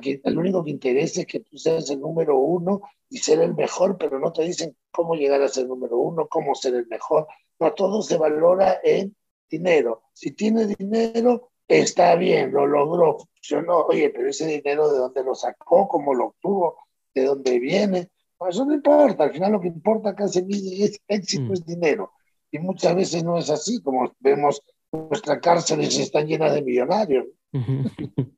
[0.00, 3.56] que lo único que interesa es que tú seas el número uno y ser el
[3.56, 6.86] mejor, pero no te dicen cómo llegar a ser el número uno, cómo ser el
[6.86, 7.26] mejor.
[7.58, 9.16] No, todo se valora en
[9.50, 10.04] dinero.
[10.12, 15.34] Si tienes dinero, está bien, lo logró, funcionó, oye, pero ese dinero de dónde lo
[15.34, 16.78] sacó, cómo lo obtuvo,
[17.14, 20.84] de dónde viene, pues eso no importa, al final lo que importa acá se mide
[20.84, 21.52] es éxito, mm.
[21.52, 22.12] es dinero,
[22.50, 27.26] y muchas veces no es así, como vemos, nuestras cárceles están llenas de millonarios.
[27.52, 28.30] Entonces,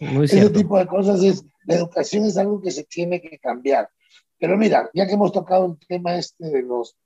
[0.00, 3.88] ese tipo de cosas es, la educación es algo que se tiene que cambiar.
[4.38, 6.96] Pero mira, ya que hemos tocado el tema este de los,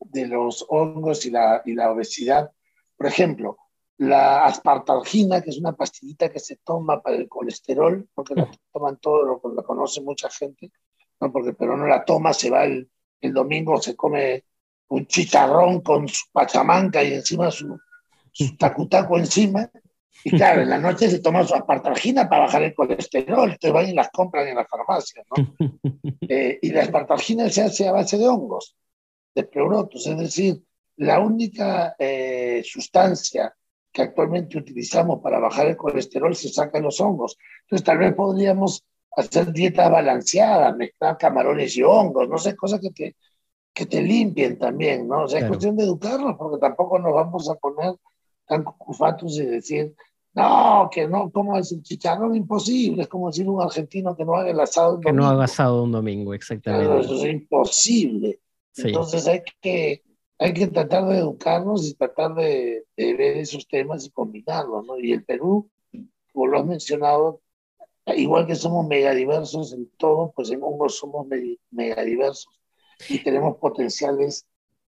[0.00, 2.50] de los hongos y la, y la obesidad,
[2.96, 3.58] por ejemplo,
[3.98, 8.98] la aspartalgina, que es una pastillita que se toma para el colesterol, porque la toman
[8.98, 10.70] todos, lo, la conoce mucha gente,
[11.20, 11.32] ¿no?
[11.32, 14.44] porque pero no la toma, se va el, el, domingo, se come
[14.88, 17.78] un chicharrón con su pachamanca y encima su,
[18.32, 19.70] su tacutaco encima,
[20.24, 23.88] y claro, en la noche se toma su aspartalgina para bajar el colesterol, entonces van
[23.88, 25.56] y las compran en la farmacia, ¿no?
[26.28, 28.74] Eh, y la aspartalgina se hace a base de hongos,
[29.32, 30.60] de pleurotos, es decir,
[30.96, 33.54] la única eh, sustancia
[33.96, 37.38] que actualmente utilizamos para bajar el colesterol se sacan los hongos.
[37.62, 38.84] Entonces tal vez podríamos
[39.16, 43.16] hacer dieta balanceada, mezclar camarones y hongos, no sé, cosas que te,
[43.72, 45.22] que te limpien también, ¿no?
[45.22, 47.94] O sea, es cuestión de educarnos, porque tampoco nos vamos a poner
[48.46, 49.94] tan cucufatos y decir,
[50.34, 54.34] no, que no, como es el chicharrón imposible, es como decir un argentino que no
[54.34, 57.00] haga el asado un Que no haga asado un domingo, exactamente.
[57.00, 58.40] eso es imposible.
[58.76, 60.02] Entonces hay que
[60.38, 64.98] hay que tratar de educarnos y tratar de, ver esos temas y combinarlos, ¿no?
[64.98, 65.70] Y el Perú,
[66.32, 67.40] como lo has mencionado,
[68.06, 71.26] igual que somos megadiversos en todo, pues en hongos somos
[71.70, 72.60] megadiversos
[73.08, 74.46] y tenemos potenciales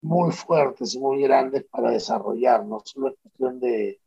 [0.01, 2.83] muy fuertes y muy grandes para desarrollarnos.
[2.87, 4.01] Solo es cuestión de,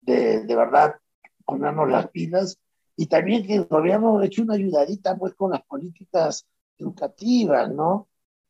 [0.00, 0.96] de, de verdad
[1.44, 2.58] ponernos las pilas
[2.96, 6.46] y también que el gobierno ha hecho una ayudadita pues con las políticas
[6.78, 8.08] educativas, ¿no?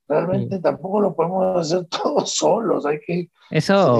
[0.08, 3.30] Realmente tampoco lo podemos hacer todos solos, hay que...
[3.50, 3.98] Eso,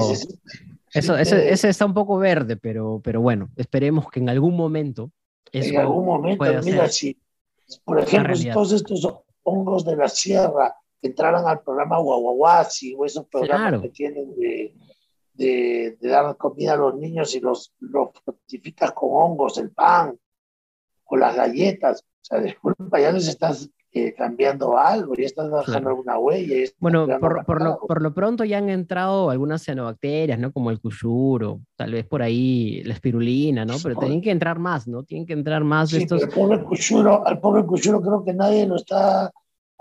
[0.93, 5.11] eso ese, está un poco verde, pero, pero bueno, esperemos que en algún momento...
[5.51, 7.17] en algún momento, mira, si,
[7.83, 9.07] por ejemplo, si todos estos
[9.43, 14.73] hongos de la sierra entraran al programa Guaguaguasi o esos programas que tienen de,
[15.33, 20.17] de, dar comida a los niños y los, los fortificas con hongos, el pan
[21.05, 22.05] o las galletas.
[22.23, 26.55] O sea, disculpa, ya les estás eh, cambiando algo, ya están dejando alguna huella.
[26.79, 30.53] Bueno, por, por, lo, por, lo, pronto ya han entrado algunas cianobacterias, ¿no?
[30.53, 33.75] Como el cuyuro, tal vez por ahí la espirulina, ¿no?
[33.83, 35.03] Pero tienen que entrar más, ¿no?
[35.03, 36.23] Tienen que entrar más de estos.
[36.23, 39.31] Al pobre cuyuro, al pobre cuyuro creo que nadie lo está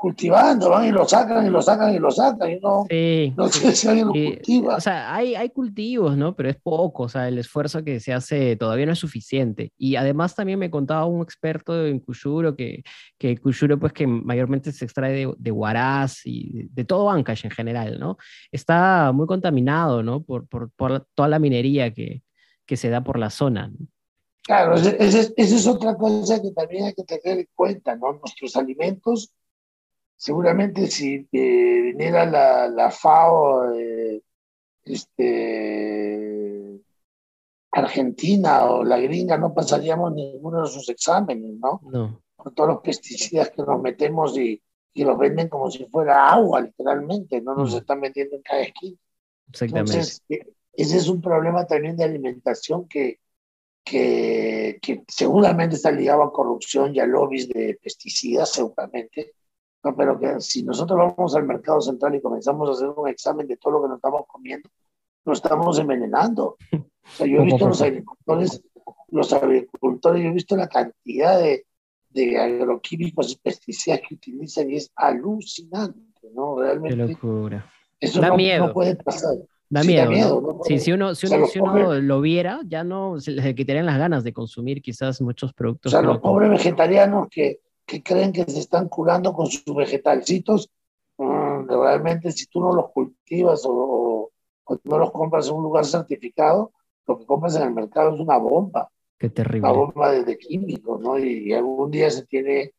[0.02, 2.84] cultivando, van y lo sacan y lo sacan y lo sacan y no,
[3.36, 4.74] no sé si alguien lo cultiva.
[4.74, 6.34] O sea, hay, hay cultivos, ¿no?
[6.34, 9.72] Pero es poco, o sea, el esfuerzo que se hace todavía no es suficiente.
[9.78, 12.82] Y además también me contaba un experto en Cuyuro que,
[13.16, 17.52] que Cuyuro pues que mayormente se extrae de, de Huaraz y de, todo Ancash en
[17.52, 18.16] general, ¿no?
[18.50, 20.24] Está muy contaminado, ¿no?
[20.24, 22.24] Por, por, por toda la minería que,
[22.66, 23.70] que se da por la zona.
[24.42, 28.14] Claro, esa es otra cosa que también hay que tener en cuenta, ¿no?
[28.14, 29.32] Nuestros alimentos
[30.22, 34.22] seguramente si eh, viniera la, la FAO eh,
[34.85, 36.80] este,
[37.72, 41.80] Argentina o la gringa, no pasaríamos ninguno de sus exámenes, ¿no?
[41.90, 42.22] No.
[42.37, 44.62] Por todos los pesticidas que nos metemos y,
[44.94, 47.78] y los venden como si fuera agua, literalmente, no nos mm.
[47.78, 48.98] están vendiendo en cada esquina.
[49.48, 49.90] Exactamente.
[49.90, 53.18] Entonces, e, ese es un problema también de alimentación que,
[53.82, 59.35] que, que, seguramente está ligado a corrupción y a lobbies de pesticidas, seguramente,
[59.84, 63.46] no, pero que si nosotros vamos al mercado central y comenzamos a hacer un examen
[63.46, 64.68] de todo lo que nos estamos comiendo,
[65.24, 66.56] nos estamos envenenando.
[67.04, 68.62] O sea, yo he visto los agricultores,
[69.08, 71.66] los agricultores, yo he visto la cantidad de,
[72.10, 76.60] de agroquímicos y pesticidas que utilizan y es alucinante, ¿no?
[76.60, 76.96] Realmente.
[76.96, 77.66] Qué locura.
[77.98, 78.68] Eso da no, miedo.
[78.68, 79.34] no puede pasar.
[79.68, 80.60] Da miedo.
[80.64, 83.98] sí, si uno, si uno, si uno lo viera, ya no se les quitarían las
[83.98, 85.92] ganas de consumir quizás muchos productos.
[85.92, 87.60] O sea, los pobres vegetarianos que,
[87.92, 90.70] que creen que se están curando con sus vegetalcitos,
[91.18, 94.31] mm, realmente si tú no los cultivas o,
[94.85, 96.72] no los compras en un lugar certificado,
[97.07, 98.90] lo que compras en el mercado es una bomba.
[99.18, 99.68] Qué terrible.
[99.68, 101.18] Una bomba de, químicos, ¿no?
[101.18, 102.72] Y, algún día se tiene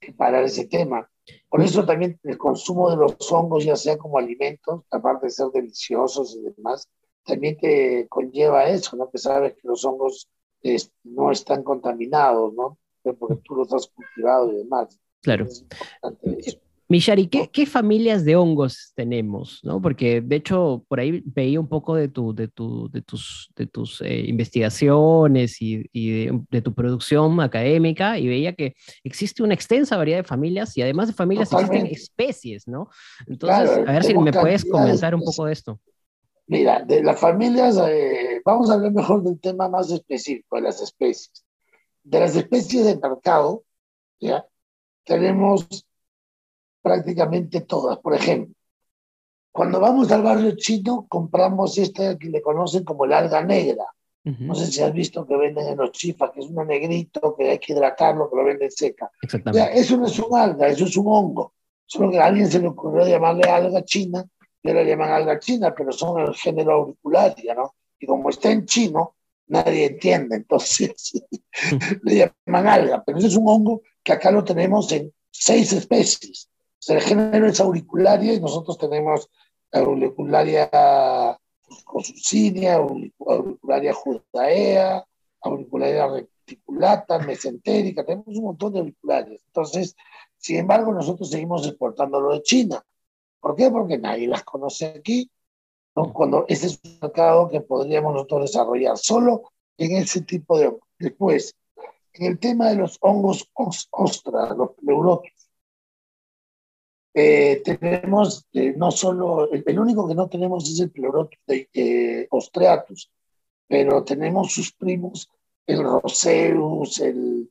[0.00, 1.08] que parar ese tema.
[1.48, 5.46] Por eso también el consumo de los hongos, ya sea como alimentos, aparte de ser
[5.54, 6.88] deliciosos y demás,
[7.24, 9.08] también te conlleva eso, ¿no?
[9.10, 10.28] Que sabes que los hongos
[11.04, 12.78] no están contaminados, ¿no?
[13.14, 14.98] Porque tú los has cultivado y demás.
[15.22, 15.46] Claro.
[16.88, 19.58] Mishari, ¿qué, ¿qué, familias de hongos tenemos?
[19.64, 19.82] ¿no?
[19.82, 23.66] Porque de hecho por ahí veía un poco de, tu, de, tu, de tus, de
[23.66, 29.96] tus eh, investigaciones y, y de, tu producción académica y veía que existe una extensa
[29.96, 32.88] variedad de familias y además de familias existen especies, ¿no?
[33.26, 35.80] Entonces, a ver si me puedes comentar un poco de esto.
[36.46, 40.80] Mira, de las familias, eh, vamos a hablar mejor del tema más específico, de las
[40.80, 41.45] especies
[42.06, 43.64] de las especies de mercado,
[44.20, 44.46] ¿ya?
[45.04, 45.66] tenemos
[46.82, 47.98] prácticamente todas.
[47.98, 48.54] Por ejemplo,
[49.50, 53.84] cuando vamos al barrio chino, compramos esta que le conocen como el alga negra.
[54.24, 57.48] No sé si has visto que venden en los chifas, que es un negrito que
[57.48, 59.08] hay que hidratarlo, que lo venden seca.
[59.22, 59.78] Exactamente.
[59.78, 61.54] eso no es un alga, eso es un hongo.
[61.84, 64.26] Solo que a alguien se le ocurrió llamarle alga china,
[64.64, 67.76] y ahora llaman alga china, pero son el género auricularia, ¿no?
[68.00, 69.14] Y como está en chino,
[69.46, 71.12] nadie entiende, entonces
[72.02, 76.48] le llaman alga, pero ese es un hongo que acá lo tenemos en seis especies.
[76.88, 79.28] El género es auricularia y nosotros tenemos
[79.72, 80.70] auricularia
[81.84, 85.04] cosucinia, auricularia judaea,
[85.40, 89.42] auricularia reticulata, mesentérica, tenemos un montón de auricularias.
[89.46, 89.96] Entonces,
[90.38, 92.84] sin embargo, nosotros seguimos exportándolo de China.
[93.40, 93.70] ¿Por qué?
[93.70, 95.30] Porque nadie las conoce aquí
[96.12, 100.76] cuando ese es un mercado que podríamos nosotros desarrollar solo en ese tipo de.
[100.98, 101.54] Después,
[102.14, 103.48] en el tema de los hongos
[103.90, 105.50] ostras, los pleurotus,
[107.14, 111.38] eh, tenemos eh, no solo, el, único que no tenemos es el pleurotus
[112.30, 113.10] ostreatus,
[113.66, 115.30] pero tenemos sus primos,
[115.66, 117.50] el roseus, el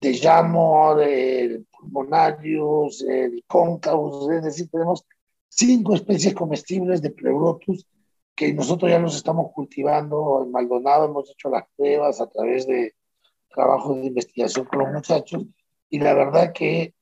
[0.00, 5.04] de Jamor, el pulmonarius, el concavus, es decir, tenemos
[5.48, 7.86] cinco especies comestibles de pleurotus
[8.40, 12.94] que nosotros ya los estamos cultivando en Maldonado, hemos hecho las pruebas a través de,
[13.54, 15.44] trabajos de investigación con los muchachos
[15.90, 16.94] y la verdad que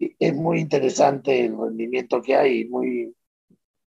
[0.00, 3.14] es muy interesante el rendimiento que hay, muy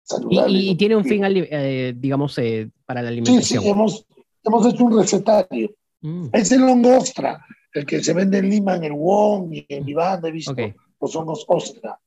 [0.03, 0.55] saludable.
[0.55, 3.41] Y, tiene un fin, eh, digamos, eh, para la alimentación.
[3.41, 4.05] Sí, sí, hemos,
[4.43, 5.71] hemos hecho un recetario.
[6.01, 6.27] Mm.
[6.31, 9.89] Es el hongo ostra, el que se vende en Lima, en el Wong y en
[9.89, 10.53] Iván, he visto
[11.01, 11.99] los hongos ostra.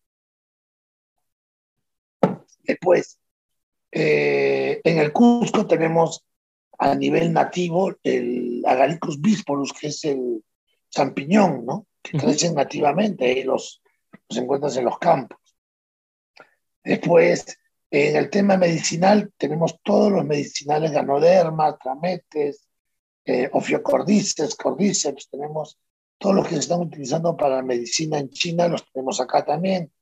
[2.63, 3.20] Después,
[3.93, 6.25] eh, en el Cusco tenemos
[6.79, 10.43] a nivel nativo el Agaricus bisporus, que es el
[10.89, 11.87] champiñón, ¿no?
[12.03, 13.83] Que crecen nativamente y los,
[14.29, 15.39] los encuentras en los campos.
[16.83, 17.59] Después,
[17.91, 22.69] en el tema medicinal, tenemos todos los medicinales ganoderma, trametes,
[23.25, 25.79] eh, ofiocordices, cordyceps, tenemos
[26.17, 29.93] todos los que se están utilizando para la medicina en China, los tenemos acá también.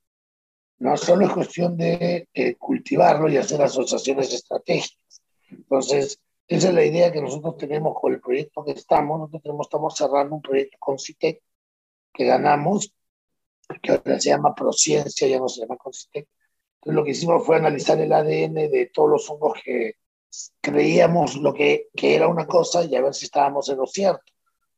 [0.81, 5.23] No solo es cuestión de eh, cultivarlo y hacer asociaciones estratégicas.
[5.51, 9.19] Entonces, esa es la idea que nosotros tenemos con el proyecto que estamos.
[9.19, 11.43] Nosotros tenemos, estamos cerrando un proyecto con CITEC
[12.13, 12.93] que ganamos,
[13.83, 16.27] que ahora se llama Prociencia, ya no se llama Concitec.
[16.77, 19.95] Entonces, lo que hicimos fue analizar el ADN de todos los hongos que
[20.61, 24.33] creíamos lo que, que era una cosa y a ver si estábamos en lo cierto.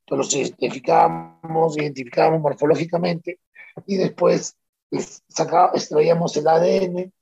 [0.06, 3.40] Entonces, los identificábamos, identificábamos morfológicamente
[3.86, 4.56] y después
[4.90, 7.12] extraíamos el ADN,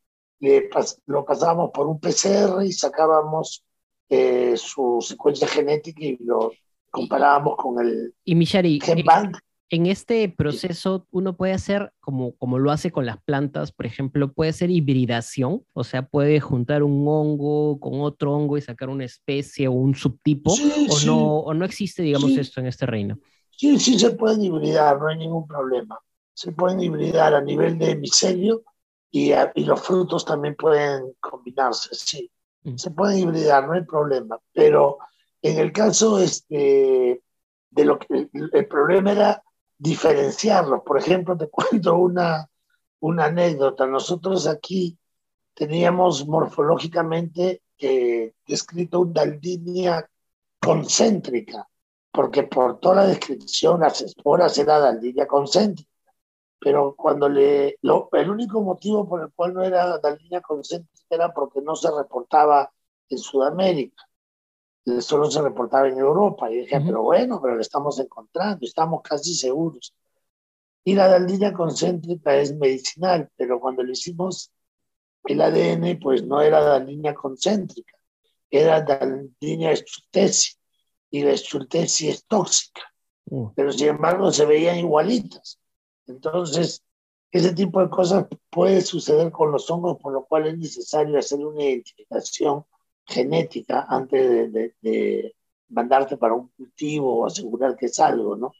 [1.06, 3.64] lo pasábamos por un PCR y sacábamos
[4.08, 6.52] eh, su secuencia genética y lo
[6.90, 9.36] comparábamos con el y Michari, GenBank.
[9.70, 14.32] En, este proceso uno puede hacer como, como lo hace con las plantas, por ejemplo,
[14.32, 19.04] puede ser hibridación, o sea, puede juntar un hongo con otro hongo y sacar una
[19.04, 23.18] especie o un subtipo, o, No, o no existe, digamos, esto en este reino.
[23.50, 26.00] Sí, sí se pueden hibridar, no hay ningún problema
[26.38, 28.62] se pueden hibridar a nivel de micelio
[29.10, 32.30] y, y los frutos también pueden combinarse, sí.
[32.62, 32.76] Mm.
[32.76, 34.38] Se pueden hibridar, no hay problema.
[34.52, 34.98] Pero
[35.42, 37.24] en el caso este,
[37.70, 39.42] de lo que el, problema era
[39.78, 40.82] diferenciarlos.
[40.86, 42.48] Por ejemplo, te cuento una,
[43.00, 43.88] una anécdota.
[43.88, 44.96] Nosotros aquí
[45.54, 50.08] teníamos morfológicamente eh, descrito una línea
[50.60, 51.68] concéntrica,
[52.12, 55.87] porque por toda la descripción las esporas era daldinia concéntrica
[56.60, 61.32] pero cuando le, el único motivo por el cual no era la línea concéntrica era
[61.32, 62.70] porque no se reportaba
[63.08, 64.08] en Sudamérica,
[65.00, 66.50] solo se reportaba en Europa.
[66.50, 69.94] Y dije, pero bueno, pero lo estamos encontrando, estamos casi seguros.
[70.84, 74.52] Y la línea concéntrica es medicinal, pero cuando le hicimos
[75.24, 77.94] el ADN, pues no era la línea concéntrica,
[78.50, 80.58] era la línea estrutesi,
[81.10, 82.82] y la estrutesi es tóxica.
[83.26, 83.52] Uh.
[83.54, 85.58] Pero sin embargo se veían igualitas.
[86.08, 86.82] Entonces,
[87.30, 91.44] ese tipo de cosas puede suceder con los hongos, por lo cual es necesario hacer
[91.44, 92.64] una identificación
[93.04, 95.34] genética antes de,
[95.70, 98.52] mandarte para un cultivo o asegurar que es algo, ¿no?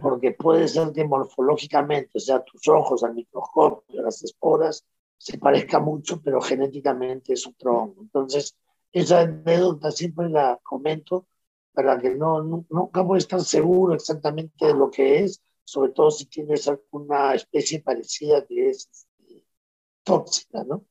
[0.00, 4.84] Porque puede ser que morfológicamente, o sea, tus ojos al microscopio, las esporas,
[5.18, 8.02] se parezca mucho, pero genéticamente es otro hongo.
[8.02, 8.56] Entonces,
[8.90, 11.26] esa anécdota siempre la comento
[11.72, 15.40] para que no, nunca puede estar seguro exactamente de lo que es,
[15.72, 19.46] sobre todo si tienes alguna especie parecida que es este,
[20.02, 20.84] tóxica, ¿no?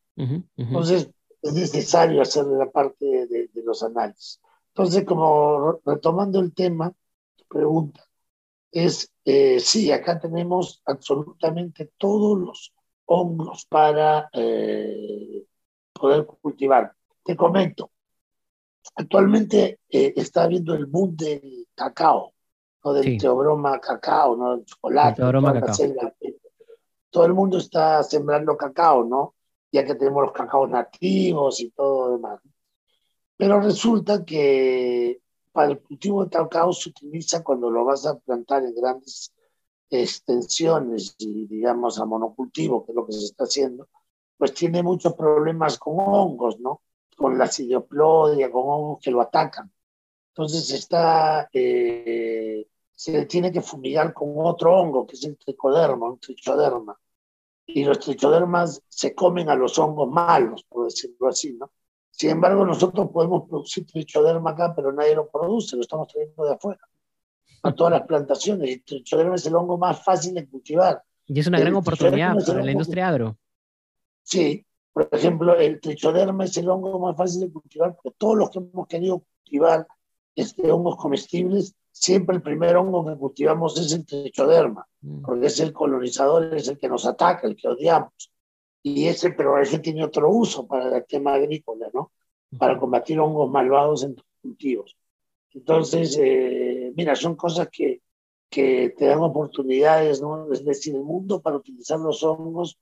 [0.58, 1.12] Entonces,
[1.44, 4.42] es necesario hacer la parte de, los análisis.
[4.70, 6.92] Entonces, como retomando el tema,
[7.36, 8.04] tu pregunta,
[8.72, 12.74] es, eh, sí, acá tenemos absolutamente todos los
[13.06, 15.46] hongos para eh,
[15.94, 16.96] poder cultivar.
[17.24, 17.92] Te comento,
[18.96, 22.34] actualmente eh, está habiendo el boom del cacao
[22.84, 22.94] ¿no?
[22.94, 24.54] del teobroma cacao, ¿no?
[24.54, 25.22] El chocolate.
[27.10, 29.36] todo el mundo está sembrando cacao, ¿no?
[29.72, 32.42] Ya que tenemos los cacaos nativos y todo lo demás.
[33.38, 38.64] Pero resulta que para el cultivo de cacao se utiliza cuando lo vas a plantar
[38.64, 39.34] en grandes
[39.90, 43.90] extensiones y digamos a monocultivo, que es lo que se está haciendo,
[44.38, 46.82] pues tiene muchos problemas con hongos, ¿no?
[47.16, 49.72] Con la sidioplodia, con hongos que lo atacan.
[50.34, 56.20] Entonces está, eh, se tiene que fumigar con otro hongo, que es el tricoderma, un
[56.20, 56.98] trichoderma.
[57.66, 61.72] Y los trichodermas se comen a los hongos malos, por decirlo así, ¿no?
[62.10, 66.54] Sin embargo, nosotros podemos producir trichoderma acá, pero nadie lo produce, lo estamos trayendo de
[66.54, 66.82] afuera.
[67.64, 68.70] A todas las plantaciones.
[68.70, 71.02] Y trichoderma es el hongo más fácil de cultivar.
[71.28, 73.38] Y es una gran oportunidad para la industria agro.
[74.24, 78.50] Sí, por ejemplo, el trichoderma es el hongo más fácil de cultivar, porque todos los
[78.50, 79.88] que hemos querido cultivar
[80.36, 85.22] este, hongos comestibles, siempre el primer hongo que cultivamos es el trichoderma, mm.
[85.24, 88.32] porque es el colonizador, es el que nos ataca, el que odiamos.
[88.84, 92.12] Y ese, pero ese tiene otro uso para el tema agrícola, ¿no?
[92.58, 94.98] Para combatir hongos malvados en tus cultivos.
[95.54, 98.02] Entonces, eh, mira, son cosas que,
[98.50, 100.52] que te dan oportunidades, ¿no?
[100.52, 102.80] Es decir, el mundo para utilizar los hongos,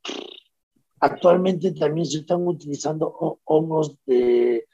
[1.00, 4.69] actualmente también se están utilizando hongos de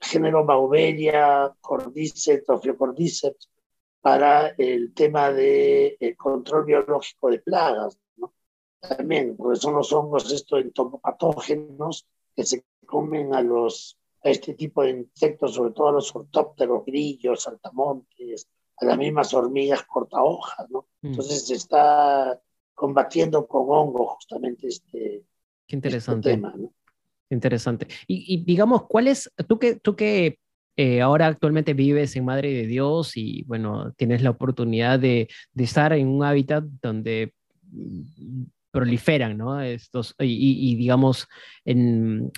[0.00, 3.50] género Bauberia, Cordyceps, Ophiocordyceps,
[4.00, 8.32] para el tema de control biológico de plagas, ¿no?
[8.80, 14.82] También, porque son los hongos estos entomopatógenos que se comen a los a este tipo
[14.82, 20.88] de insectos, sobre todo a los ortópteros, grillos, saltamontes, a las mismas hormigas cortahojas, ¿no?
[21.02, 21.06] Mm.
[21.08, 22.40] Entonces se está
[22.74, 25.22] combatiendo con hongos justamente este, Qué
[25.66, 26.30] este interesante.
[26.30, 26.72] tema, ¿no?
[27.30, 27.88] Interesante.
[28.06, 30.38] Y, digamos, ¿cuál es, tú que, tú que
[30.76, 35.64] eh, ahora actualmente vives en Madre de Dios y bueno, tienes la oportunidad de, de
[35.64, 37.32] estar en un hábitat donde
[37.70, 39.60] mm, proliferan, ¿no?
[39.60, 41.26] Estos, y, y digamos,
[41.64, 42.30] en,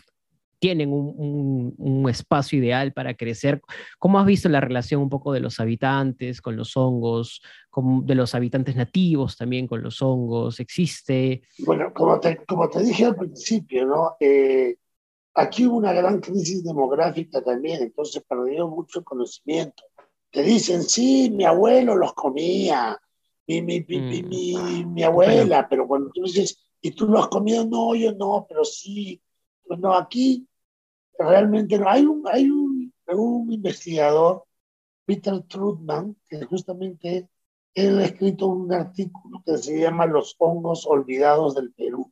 [0.59, 3.61] tienen un, espacio ideal para crecer.
[3.99, 7.43] ¿Cómo has visto la relación un poco de los habitantes con los hongos,
[7.75, 10.59] de los habitantes nativos también con los hongos?
[10.59, 11.43] ¿Existe?
[11.59, 14.17] Bueno, como te, como te dije al principio, ¿no?
[14.19, 14.77] Eh,
[15.35, 19.85] aquí hubo una gran crisis demográfica también, entonces perdió mucho conocimiento.
[20.31, 22.99] Te dicen, sí, mi abuelo los comía,
[23.47, 24.93] mi, mi, mi, mm.
[24.93, 27.67] mi abuela, pero cuando tú dices, ¿y tú los has comido?
[27.67, 29.23] No, yo no, pero sí.
[29.69, 30.49] Pues no, aquí
[31.19, 31.79] realmente.
[31.87, 34.45] Hay un, hay un, un investigador,
[35.05, 37.29] Peter Trutman, que justamente
[37.75, 42.11] él ha escrito un artículo que se llama Los hongos olvidados del Perú,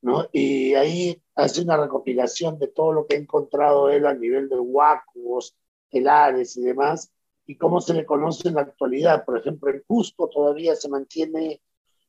[0.00, 0.26] ¿no?
[0.32, 4.58] Y ahí hace una recopilación de todo lo que ha encontrado él a nivel de
[4.58, 5.54] huacos,
[5.90, 7.12] telares y demás,
[7.46, 9.24] y cómo se le conoce en la actualidad.
[9.24, 11.62] Por ejemplo, en Cusco todavía se mantiene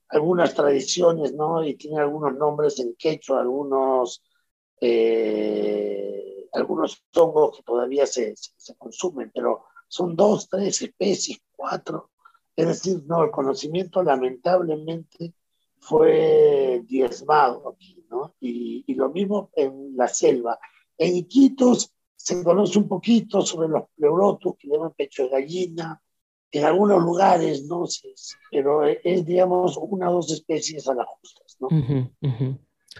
[0.09, 1.63] algunas tradiciones, ¿no?
[1.63, 4.23] Y tiene algunos nombres en quechua, algunos
[4.79, 12.11] eh, algunos hongos que todavía se, se, consumen, pero son dos, tres especies, cuatro.
[12.55, 15.33] Es decir, no, el conocimiento lamentablemente
[15.79, 18.35] fue diezmado aquí, ¿no?
[18.39, 20.59] Y, y lo mismo en la selva.
[20.97, 26.01] En Iquitos se conoce un poquito sobre los pleurotus que llevan pecho de gallina,
[26.51, 27.85] en algunos lugares, ¿no?
[28.51, 31.67] Pero es, digamos, una o dos especies a las justas, ¿no?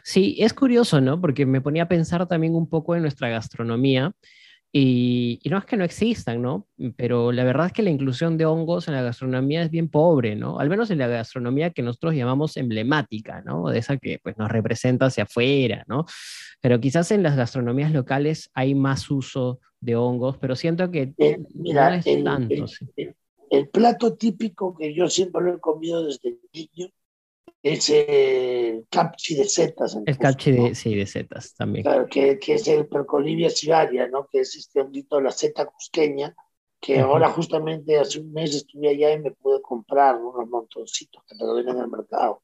[0.03, 1.19] Sí, es curioso, ¿no?
[1.19, 4.13] Porque me ponía a pensar también un poco en nuestra gastronomía
[4.71, 6.67] y, no es que no existan, ¿no?
[6.97, 10.35] Pero la verdad es que la inclusión de hongos en la gastronomía es bien pobre,
[10.35, 10.59] ¿no?
[10.59, 13.69] Al menos en la gastronomía que nosotros llamamos emblemática, ¿no?
[13.69, 16.05] De esa que pues, nos representa hacia afuera, ¿no?
[16.61, 21.39] Pero quizás en las gastronomías locales hay más uso de hongos, pero siento que eh,
[21.53, 22.65] mira, es el, tanto.
[23.49, 26.89] el, plato típico que yo siempre lo he comido desde niño
[27.73, 29.97] es el capchi de setas.
[30.05, 31.83] El capchi de, sí, de setas también.
[31.83, 34.27] Claro, que, que, es el percolivia civaria, ¿no?
[34.27, 36.35] que es este hondito de la seta cusqueña,
[36.79, 41.35] que ahora justamente hace un mes estuve allá y me pude comprar unos montoncitos que
[41.35, 42.41] te lo en el mercado.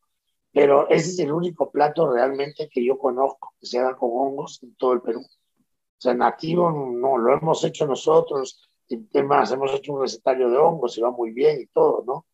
[0.52, 4.62] Pero ese es el único plato realmente que yo conozco que se haga con hongos
[4.64, 5.22] en todo el Perú.
[5.22, 8.70] O sea, nativo no, lo hemos hecho nosotros,
[9.12, 12.26] temas, hemos hecho un recetario de hongos y va muy bien y todo, ¿no?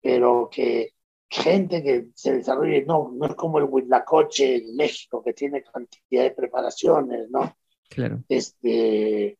[0.00, 0.94] Pero que
[1.28, 6.22] gente que se desarrolle, no, no es como el Huitlacoche en México, que tiene cantidad
[6.22, 7.56] de preparaciones, ¿no?
[7.88, 8.22] Claro.
[8.28, 9.38] Este,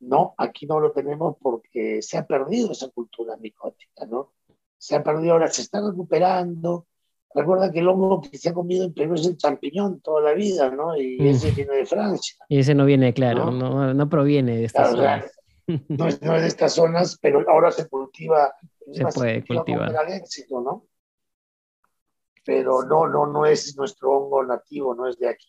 [0.00, 4.32] no, aquí no lo tenemos porque se ha perdido esa cultura micótica, ¿no?
[4.76, 6.86] Se ha perdido, ahora se está recuperando.
[7.34, 10.34] Recuerda que el hongo que se ha comido en Perú es el champiñón toda la
[10.34, 10.96] vida, ¿no?
[10.96, 11.26] Y mm.
[11.26, 12.36] ese viene de Francia.
[12.48, 15.32] Y ese no viene, claro, no, no, proviene de estas zonas.
[15.88, 18.54] no, es, no, es, de estas zonas, pero ahora se cultiva.
[18.92, 19.94] Se puede cultivar.
[20.10, 20.84] éxito, ¿no?
[22.44, 25.48] Pero no, no, no es nuestro hongo nativo, no es de aquí.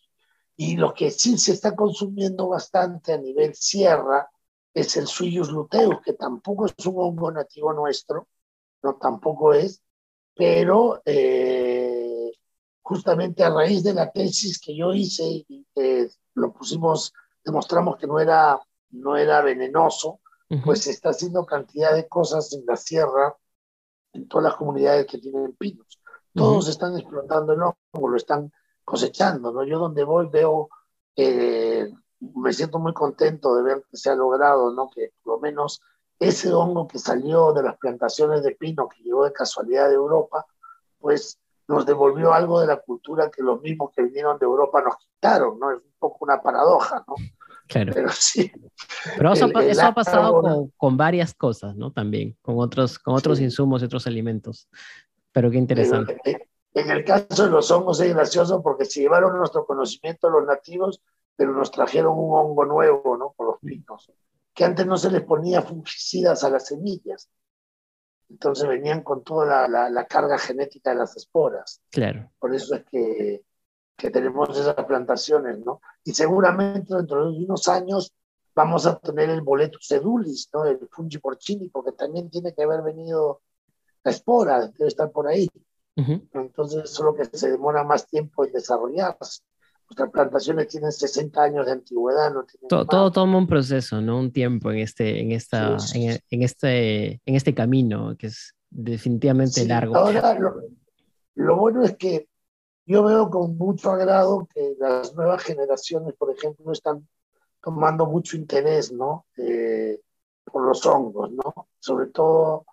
[0.56, 4.28] Y lo que sí se está consumiendo bastante a nivel sierra
[4.72, 8.28] es el Suillus luteus, que tampoco es un hongo nativo nuestro,
[8.82, 9.82] no tampoco es,
[10.34, 12.30] pero eh,
[12.82, 17.12] justamente a raíz de la tesis que yo hice y que lo pusimos,
[17.44, 20.20] demostramos que no era, no era venenoso,
[20.64, 23.36] pues se está haciendo cantidad de cosas en la sierra,
[24.12, 26.00] en todas las comunidades que tienen pinos.
[26.36, 28.52] Todos están explotando el hongo, lo están
[28.84, 29.64] cosechando, ¿no?
[29.64, 30.68] Yo donde voy veo,
[31.16, 34.90] eh, me siento muy contento de ver que se ha logrado, ¿no?
[34.94, 35.80] Que por lo menos
[36.18, 40.46] ese hongo que salió de las plantaciones de pino que llegó de casualidad de Europa,
[40.98, 44.96] pues nos devolvió algo de la cultura que los mismos que vinieron de Europa nos
[44.96, 45.72] quitaron, ¿no?
[45.72, 47.14] Es un poco una paradoja, ¿no?
[47.66, 47.92] Claro.
[47.92, 48.52] Pero sí.
[49.16, 49.46] Pero eso,
[49.82, 51.90] ha pasado con, con, varias cosas, ¿no?
[51.90, 54.68] También, con otros, con otros insumos y otros alimentos.
[55.36, 56.18] Pero qué interesante.
[56.72, 61.02] en el caso de los hongos es gracioso porque se llevaron nuestro conocimiento los nativos,
[61.36, 63.34] pero nos trajeron un hongo nuevo, ¿no?
[63.36, 64.10] Por los pinos,
[64.54, 67.28] que antes no se les ponía fungicidas a las semillas.
[68.30, 71.82] Entonces venían con toda la, la, carga genética de las esporas.
[71.90, 72.32] Claro.
[72.38, 73.42] Por eso es que,
[73.94, 75.82] que tenemos esas plantaciones, ¿no?
[76.02, 78.14] Y seguramente dentro de unos años
[78.54, 80.64] vamos a tener el boleto edulis, ¿no?
[80.64, 83.42] El fungi porcini, porque también tiene que haber venido
[84.06, 85.48] la espora, debe estar por ahí.
[85.96, 89.42] Entonces, solo que se demora más tiempo en desarrollarse.
[89.88, 92.32] Nuestras plantaciones tienen 60 años de antigüedad.
[92.32, 94.18] No todo, todo, toma un proceso, ¿no?
[94.18, 99.96] Un tiempo en este, en esta, En, este, en este camino que es definitivamente largo.
[99.96, 100.60] Ahora, lo,
[101.34, 102.28] lo, bueno es que
[102.84, 107.08] yo veo con mucho agrado que las nuevas generaciones, por ejemplo, están
[107.60, 109.26] tomando mucho interés, ¿no?
[109.36, 110.00] Eh,
[110.44, 111.68] por los hongos, ¿no?
[111.80, 112.66] Sobre todo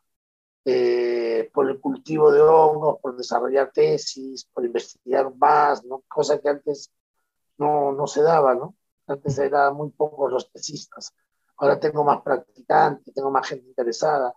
[0.66, 6.03] eh, por el cultivo de hongos, por desarrollar tesis, por investigar más, ¿no?
[6.07, 6.91] Cosa que antes
[7.57, 8.76] no, no se daba, ¿no?
[9.07, 11.14] Antes eran muy pocos los tesistas.
[11.57, 14.34] Ahora tengo más practicantes, tengo más gente interesada.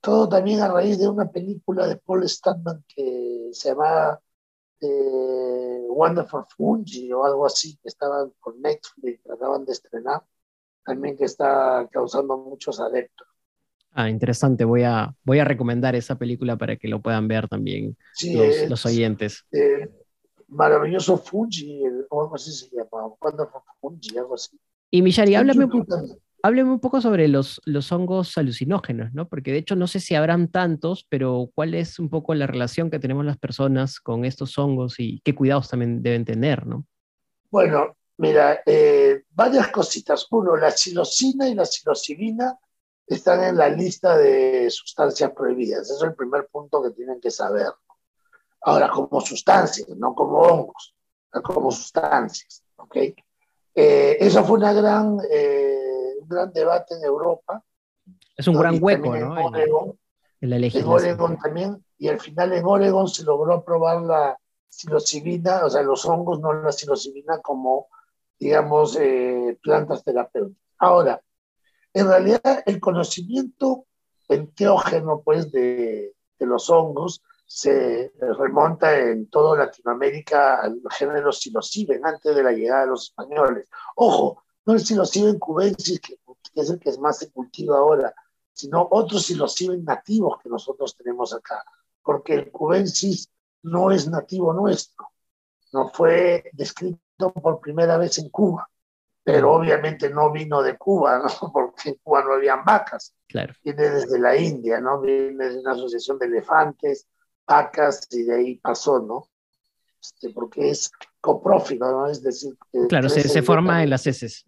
[0.00, 4.20] Todo también a raíz de una película de Paul Stanman que se llama
[4.80, 10.22] eh, Wonderful Fungi o algo así, que estaban con Netflix, que acaban de estrenar,
[10.84, 13.33] también que está causando muchos adeptos.
[13.94, 14.64] Ah, interesante.
[14.64, 17.96] Voy a, voy a recomendar esa película para que lo puedan ver también
[18.34, 19.44] los, los, oyentes.
[19.52, 19.88] Eh,
[20.48, 24.58] maravilloso Fungi, o algo así se llama, Wonderful Fungi, algo así.
[24.90, 25.68] Y Michari, háblame,
[26.42, 29.28] hábleme un poco sobre los, los hongos alucinógenos, ¿no?
[29.28, 32.90] Porque de hecho no sé si habrán tantos, pero ¿cuál es un poco la relación
[32.90, 36.84] que tenemos las personas con estos hongos y qué cuidados también deben tener, ¿no?
[37.48, 40.26] Bueno, mira, eh, varias cositas.
[40.32, 42.58] Uno, la psilocina y la psilocibina
[43.06, 45.82] están en la lista de sustancias prohibidas.
[45.82, 47.68] Ese es el primer punto que tienen que saber.
[48.62, 50.94] Ahora, como sustancias, no como hongos,
[51.42, 52.64] como sustancias.
[52.76, 52.96] ¿ok?
[53.74, 57.62] Eh, eso fue una gran, eh, un gran debate en Europa.
[58.36, 59.38] Es un gran hueco, ¿no?
[59.38, 59.98] En Oregon,
[60.40, 64.38] en, la en Oregon también, y al final en Oregon se logró aprobar la
[64.68, 67.88] psilocibina, o sea, los hongos, no la psilocibina como,
[68.38, 70.62] digamos, eh, plantas terapéuticas.
[70.78, 71.20] Ahora,
[71.94, 73.86] en realidad, el conocimiento
[74.28, 82.34] enteógeno pues, de, de los hongos se remonta en toda Latinoamérica al género psilociben antes
[82.34, 83.68] de la llegada de los españoles.
[83.94, 86.18] Ojo, no el psilociben cubensis, que,
[86.54, 88.12] es el que más se cultiva ahora,
[88.52, 91.62] sino otros psilociben nativos que nosotros tenemos acá,
[92.02, 93.30] porque el cubensis
[93.62, 95.10] no es nativo nuestro,
[95.72, 98.68] no fue descrito por primera vez en Cuba
[99.24, 101.24] pero obviamente no vino de Cuba, ¿no?
[101.52, 103.14] porque en Cuba no habían vacas.
[103.26, 103.54] Claro.
[103.64, 105.00] Viene desde la India, ¿no?
[105.00, 107.08] Viene de una asociación de elefantes,
[107.46, 109.28] vacas, y de ahí pasó, ¿no?
[110.00, 112.06] Este, porque es coprófico, ¿no?
[112.06, 112.54] Es decir...
[112.88, 114.44] Claro, se, se forma en las heces.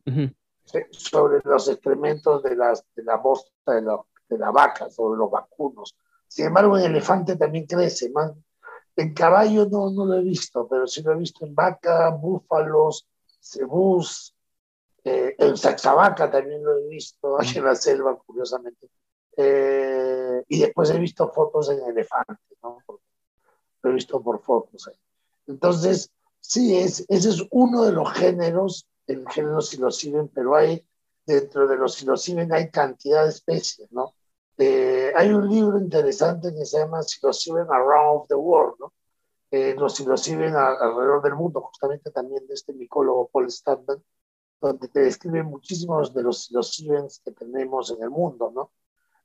[0.90, 3.98] Sobre los excrementos de, las, de la bosta de la,
[4.28, 5.96] de la vaca, sobre los vacunos.
[6.28, 8.32] Sin embargo, en elefante también crece, más.
[8.94, 13.06] En caballo no, no lo he visto, pero sí lo he visto en vaca, búfalos,
[13.40, 14.35] cebús,
[15.08, 18.88] eh, en Saxabaca también lo he visto, en la selva, curiosamente.
[19.36, 22.78] Eh, y después he visto fotos en elefantes, ¿no?
[23.82, 24.98] Lo he visto por fotos ahí.
[25.46, 30.84] Entonces, sí, es, ese es uno de los géneros, el género psilociben, pero hay,
[31.24, 34.12] dentro de los psilociben hay cantidad de especies, ¿no?
[34.58, 38.92] Eh, hay un libro interesante que se llama Psilociben Around the World, ¿no?
[39.52, 44.02] los psilociben alrededor del mundo, justamente también de este micólogo Paul Stanton,
[44.60, 48.72] donde te describen muchísimos de los psilocibens que tenemos en el mundo, ¿no?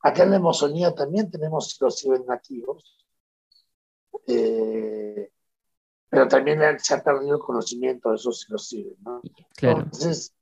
[0.01, 3.05] Acá en la Amazonía también tenemos psilocibens nativos,
[4.27, 5.31] eh,
[6.09, 9.21] pero también se ha perdido el conocimiento de esos psilocibens, ¿no?
[9.61, 10.33] Entonces,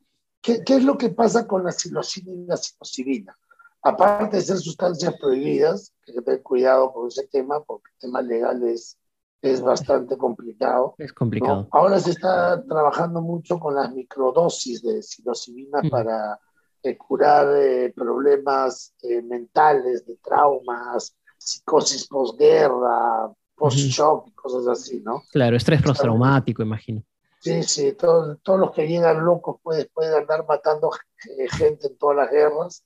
[0.41, 3.37] ¿qué, ¿qué, es lo que pasa con la psilocibina y la psilocibina?
[3.81, 8.21] Aparte de ser sustancias prohibidas, hay que tener cuidado con ese tema, porque el tema
[8.21, 8.99] legal es
[9.41, 10.95] es bastante complicado.
[10.97, 11.67] Es complicado.
[11.71, 16.39] Ahora se está trabajando mucho con las microdosis de psilocibina para
[16.83, 25.23] eh, curar eh, problemas eh, mentales, de traumas, psicosis posguerra, post-shock y cosas así, ¿no?
[25.31, 27.03] Claro, estrés postraumático, imagino.
[27.41, 30.91] Sí, sí, todos, todos los que llegan locos pues, de andar matando
[31.57, 32.83] gente en todas las guerras,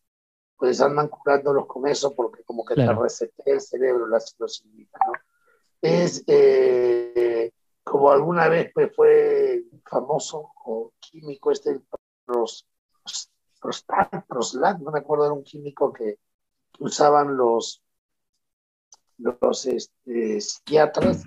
[0.55, 5.13] pues andan curándolos con eso porque como que te resetea el cerebro la psilocibina, ¿no?
[5.83, 7.51] Es eh,
[7.83, 11.79] como alguna vez pues, fue famoso o químico este
[12.25, 12.65] pros,
[13.59, 16.17] Prostat, no me acuerdo, era un químico que,
[16.79, 17.83] usaban los,
[19.17, 21.23] los este, psiquiatras,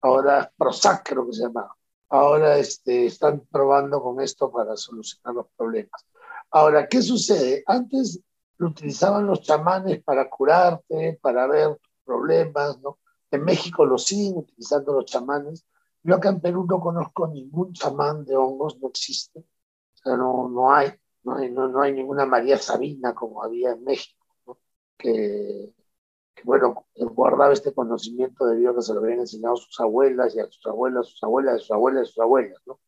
[0.00, 1.74] ahora Prozac creo que se llama,
[2.08, 6.06] ahora este, están probando con esto para solucionar los problemas.
[6.50, 7.64] Ahora, ¿qué sucede?
[7.66, 8.20] Antes
[8.58, 12.98] lo utilizaban los chamanes para curarte, para ver problemas, ¿no?
[13.34, 15.66] En México lo siguen utilizando los chamanes.
[16.02, 19.40] Yo acá en Perú no conozco ningún chamán de hongos, no existe.
[19.40, 20.92] O sea, no, no hay,
[21.24, 24.58] no no, hay ninguna María Sabina como había en México,
[24.96, 25.72] que,
[26.44, 30.46] bueno, guardaba este conocimiento debido a que se lo habían enseñado sus abuelas y a
[30.46, 32.80] sus abuelas, sus abuelas, sus abuelas, sus abuelas, ¿no?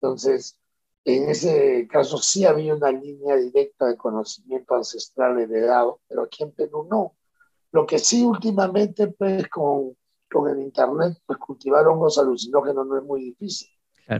[0.00, 0.58] Entonces,
[1.04, 6.52] en ese caso sí había una línea directa de conocimiento ancestral heredado, pero aquí en
[6.52, 7.17] Perú no.
[7.72, 9.96] Lo que sí últimamente, pues con,
[10.30, 13.68] con el Internet, pues cultivar hongos alucinógenos no es muy difícil.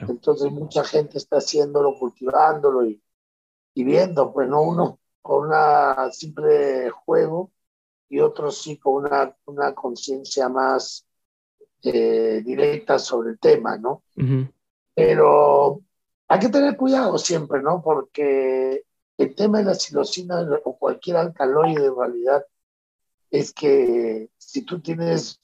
[0.06, 3.02] Entonces mucha gente está haciéndolo, cultivándolo y,
[3.74, 7.52] y viendo, pues no uno con una simple juego
[8.08, 11.06] y otros sí con una, una conciencia más
[11.82, 14.04] eh, directa sobre el tema, ¿no?
[14.94, 15.82] Pero
[16.28, 17.82] hay que tener cuidado siempre, ¿no?
[17.82, 18.84] Porque
[19.16, 22.44] el tema de la psilocina o cualquier alcaloide en realidad
[23.30, 25.40] es que si tú tienes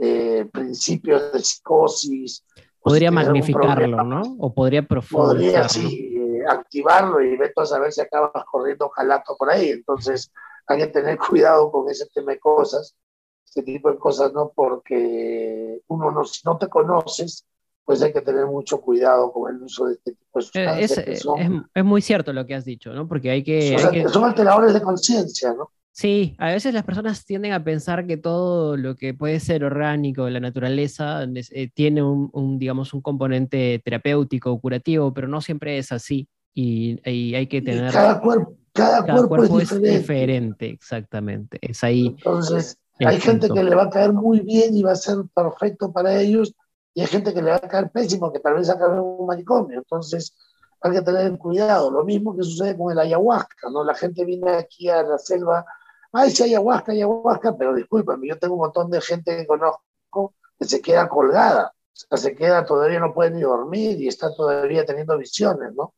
[0.00, 2.44] eh, principios de psicosis...
[2.80, 4.22] Podría magnificarlo, ¿no?
[4.38, 5.40] O podría profundizarlo.
[5.40, 9.70] Podría, sí, eh, activarlo y ver a saber si acabas corriendo jalato por ahí.
[9.70, 10.32] Entonces
[10.66, 12.96] hay que tener cuidado con ese tema de cosas,
[13.44, 14.52] este tipo de cosas, ¿no?
[14.54, 17.44] Porque uno no, si no te conoces,
[17.84, 20.98] pues hay que tener mucho cuidado con el uso de este tipo de eh, sustancias.
[21.06, 21.26] Es,
[21.74, 23.08] es, muy cierto lo que has dicho, ¿no?
[23.08, 23.78] Porque hay que...
[23.78, 24.08] Son, hay que...
[24.08, 25.70] son alteradores de conciencia, ¿no?
[25.98, 30.26] Sí, a veces las personas tienden a pensar que todo lo que puede ser orgánico
[30.26, 35.76] de la naturaleza eh, tiene un, digamos, un componente terapéutico o curativo, pero no siempre
[35.76, 36.28] es así.
[36.54, 37.90] Y, hay que tener...
[37.90, 40.70] Cada cuerpo, cada, cuerpo, es, diferente.
[40.70, 41.58] Exactamente.
[41.60, 42.14] Es ahí.
[42.16, 45.92] Entonces, hay gente que le va a caer muy bien y va a ser perfecto
[45.92, 46.54] para ellos,
[46.94, 49.26] y hay gente que le va a caer pésimo, que tal vez acabe en un
[49.26, 49.78] manicomio.
[49.78, 50.32] Entonces,
[50.80, 51.90] hay que tener cuidado.
[51.90, 53.82] Lo mismo que sucede con el ayahuasca, ¿no?
[53.82, 55.66] La gente viene aquí a la selva
[56.12, 60.64] ay, sí, ayahuasca, ayahuasca, pero discúlpame, yo tengo un montón de gente que conozco que
[60.64, 64.84] se queda colgada, o sea, se queda, todavía no puede ni dormir y está todavía
[64.84, 65.94] teniendo visiones, ¿no?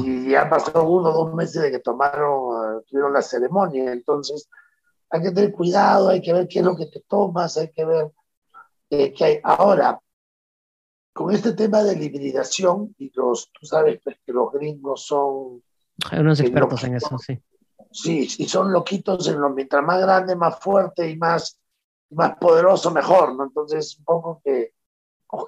[0.00, 4.48] Y ya pasó uno o dos meses de que tomaron, tuvieron la ceremonia, entonces
[5.08, 7.84] hay que tener cuidado, hay que ver qué es lo que te tomas, hay que
[7.84, 8.10] ver
[8.90, 9.40] eh, qué hay.
[9.42, 10.00] Ahora,
[11.12, 15.62] con este tema de hibridación, y los, tú sabes pues, que los gringos son...
[16.10, 17.40] Hay unos expertos en eso, sí.
[17.90, 21.58] Sí, y son loquitos en lo mientras más grande, más fuerte y más,
[22.10, 23.44] más poderoso, mejor, ¿no?
[23.44, 24.74] Entonces, un poco que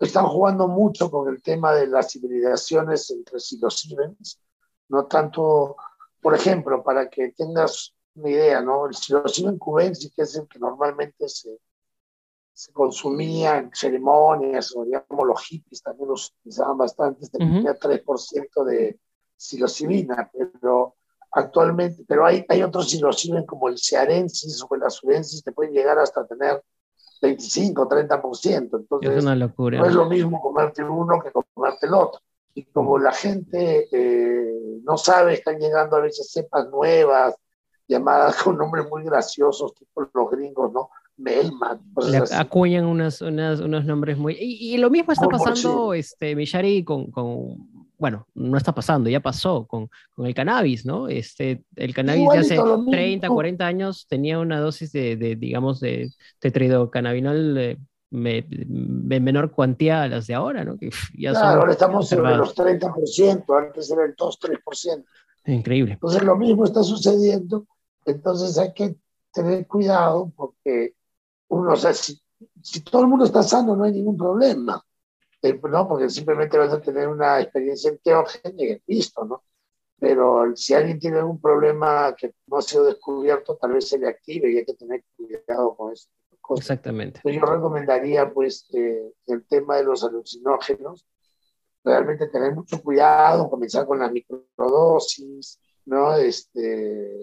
[0.01, 4.41] están jugando mucho con el tema de las hibridaciones entre psilocibens,
[4.88, 5.76] no tanto,
[6.20, 8.86] por ejemplo, para que tengas una idea, ¿no?
[8.86, 11.59] El psilociben cubensis, que es el que normalmente se,
[12.53, 18.99] se consumía en ceremonias, o digamos los hippies también los utilizaban bastante, tenía 3% de
[19.36, 20.97] psilocibina, pero
[21.33, 25.99] actualmente, pero hay, hay otros psilocibin como el cearensis o el azurensis que pueden llegar
[25.99, 26.62] hasta tener
[27.22, 28.78] 25, 30%.
[28.81, 29.78] Entonces, es una locura.
[29.78, 32.20] No es lo mismo comerte uno que comerte el otro.
[32.55, 37.35] Y como la gente eh, no sabe, están llegando a veces cepas nuevas,
[37.87, 40.91] llamadas con nombres muy graciosos, tipo los gringos, ¿no?
[41.16, 41.81] Melman.
[42.33, 44.37] acuñan unas, unas, unos nombres muy...
[44.41, 46.35] Y, lo mismo está pasando, este,
[46.85, 47.11] con
[48.01, 51.07] bueno, no está pasando, ya pasó con, con el cannabis, ¿no?
[51.07, 52.59] Este, el cannabis de hace
[52.90, 57.78] 30, 40 años tenía una dosis de, de digamos, de tetridocannabinol de,
[58.11, 60.78] de, menor cuantía a las de ahora, ¿no?
[60.78, 65.05] Que ya claro, ahora estamos sobre los 30%, antes era el 2-3%.
[65.44, 65.92] Increíble.
[65.92, 67.66] Entonces lo mismo está sucediendo,
[68.07, 68.96] entonces hay que
[69.30, 70.94] tener cuidado porque
[71.48, 72.18] uno, o sea, si,
[72.62, 74.82] si todo el mundo está sano no hay ningún problema
[75.43, 79.43] no, porque simplemente vas a tener una experiencia enteógena y listo, ¿no?
[79.99, 84.09] Pero si alguien tiene algún problema que no ha sido descubierto, tal vez se le
[84.09, 86.09] active y hay que tener cuidado con eso.
[86.57, 87.20] Exactamente.
[87.24, 91.07] yo recomendaría, pues, eh, el tema de los alucinógenos,
[91.84, 96.16] realmente tener mucho cuidado, comenzar con las microdosis, ¿no?
[96.16, 97.18] Este,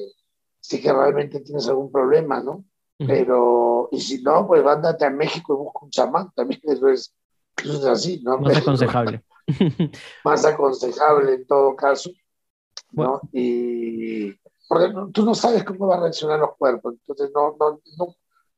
[0.60, 2.64] si que realmente tienes algún problema, ¿no?
[3.00, 7.14] Pero, y si no, pues vándate a México y busca un chamán, también eso es
[7.64, 8.38] es así, ¿no?
[8.40, 9.24] Más aconsejable.
[10.24, 12.12] más aconsejable en todo caso,
[12.92, 13.22] ¿no?
[13.32, 14.34] Y
[14.68, 18.16] porque tú no sabes cómo van a reaccionar los cuerpos, entonces no, no, no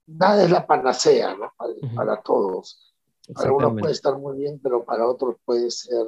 [0.07, 1.53] nada es la panacea, ¿no?
[1.95, 2.93] Para, todos.
[3.33, 6.05] Para unos puede estar muy bien, pero para otros puede ser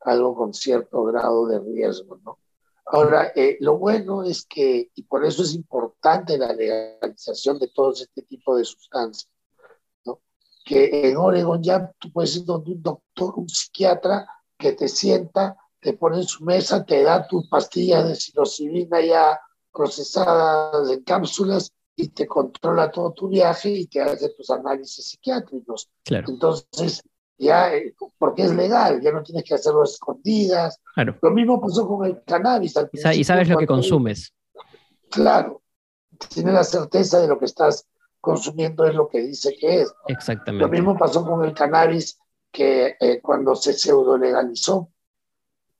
[0.00, 2.38] algo con cierto grado de riesgo, ¿no?
[2.86, 7.92] Ahora, eh, lo bueno es que, y por eso es importante la legalización de todo
[7.92, 9.28] este tipo de sustancias,
[10.66, 14.26] que en Oregon ya tú puedes ir donde un doctor, un psiquiatra
[14.58, 19.40] que te sienta, te pone en su mesa, te da tus pastillas de psilocibina ya
[19.72, 25.88] procesadas en cápsulas y te controla todo tu viaje y te hace tus análisis psiquiátricos.
[26.04, 26.26] Claro.
[26.28, 27.00] Entonces,
[27.38, 30.80] ya, eh, porque es legal, ya no tienes que hacerlo escondidas.
[30.96, 31.16] Claro.
[31.22, 32.74] Lo mismo pasó con el cannabis.
[33.14, 34.32] y sabes lo que consumes.
[35.10, 35.62] Claro,
[36.28, 37.86] tienes la certeza de lo que estás
[38.26, 39.94] consumiendo es lo que dice que es.
[40.08, 40.64] Exactamente.
[40.64, 42.18] Lo mismo pasó con el cannabis
[42.50, 44.90] que eh, cuando se pseudo legalizó,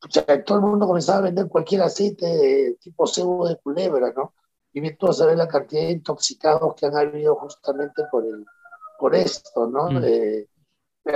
[0.01, 4.13] o sea, todo el mundo comenzaba a vender cualquier aceite de tipo pseudo de culebra,
[4.17, 4.35] ¿no?
[4.73, 8.25] Y bien tú vas a ver la cantidad de intoxicados que han habido justamente por,
[8.25, 8.45] el,
[8.97, 9.91] por esto, ¿no?
[9.91, 10.05] Mm.
[10.05, 10.47] Eh,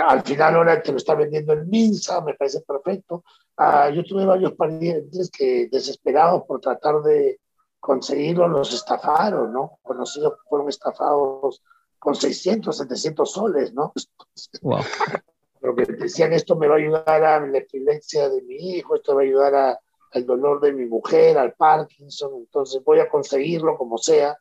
[0.05, 3.23] al final ahora te lo está vendiendo el Minsa, me parece perfecto.
[3.57, 7.39] Ah, yo tuve varios parientes que desesperados por tratar de
[7.81, 9.79] conseguirlo los estafaron, ¿no?
[9.83, 11.63] Conocidos fueron estafados
[11.99, 13.93] con 600, 700 soles, ¿no?
[14.63, 14.81] Wow.
[15.61, 19.21] Porque decían esto me va a ayudar a la epilepsia de mi hijo, esto va
[19.21, 19.81] a ayudar a,
[20.13, 24.39] al dolor de mi mujer, al Parkinson, entonces voy a conseguirlo como sea,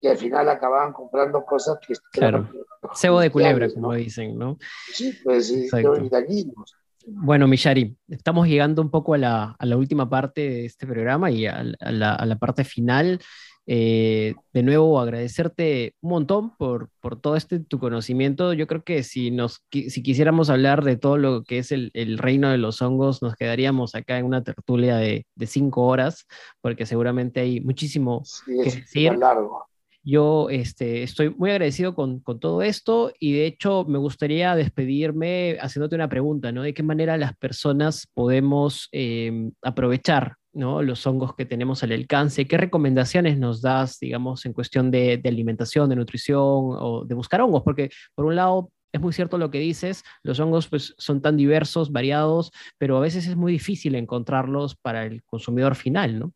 [0.00, 1.92] y al final acababan comprando cosas que...
[2.10, 2.48] Claro,
[2.94, 3.74] cebo de culebra, ¿no?
[3.74, 4.56] como dicen, ¿no?
[4.92, 5.68] Sí, pues sí,
[6.10, 6.74] dañinos.
[7.06, 11.30] Bueno, Mishari, estamos llegando un poco a la, a la última parte de este programa
[11.30, 13.20] y a, a, la, a la, parte final.
[13.66, 18.52] Eh, de nuevo, agradecerte un montón por, por, todo este tu conocimiento.
[18.52, 22.18] Yo creo que si, nos, si quisiéramos hablar de todo lo que es el, el
[22.18, 26.26] reino de los hongos, nos quedaríamos acá en una tertulia de, de cinco horas,
[26.60, 29.16] porque seguramente hay muchísimo sí, que decir.
[29.16, 29.71] Largo.
[30.04, 35.58] Yo este, estoy muy agradecido con, con, todo esto y de hecho me gustaría despedirme
[35.60, 36.62] haciéndote una pregunta, ¿no?
[36.62, 40.82] ¿De qué manera las personas podemos eh, aprovechar ¿no?
[40.82, 42.48] los hongos que tenemos al alcance?
[42.48, 47.40] ¿Qué recomendaciones nos das, digamos, en cuestión de, de alimentación, de nutrición o de buscar
[47.40, 47.62] hongos?
[47.62, 51.36] Porque por un lado es muy cierto lo que dices, los hongos pues, son tan
[51.36, 56.32] diversos, variados, pero a veces es muy difícil encontrarlos para el consumidor final, ¿no?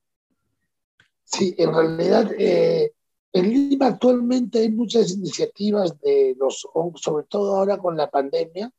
[1.25, 2.31] Sí, en realidad...
[2.39, 2.93] Eh
[3.39, 6.67] en Lima actualmente hay muchas iniciativas de los
[6.97, 8.73] sobre todo ahora con la pandemia.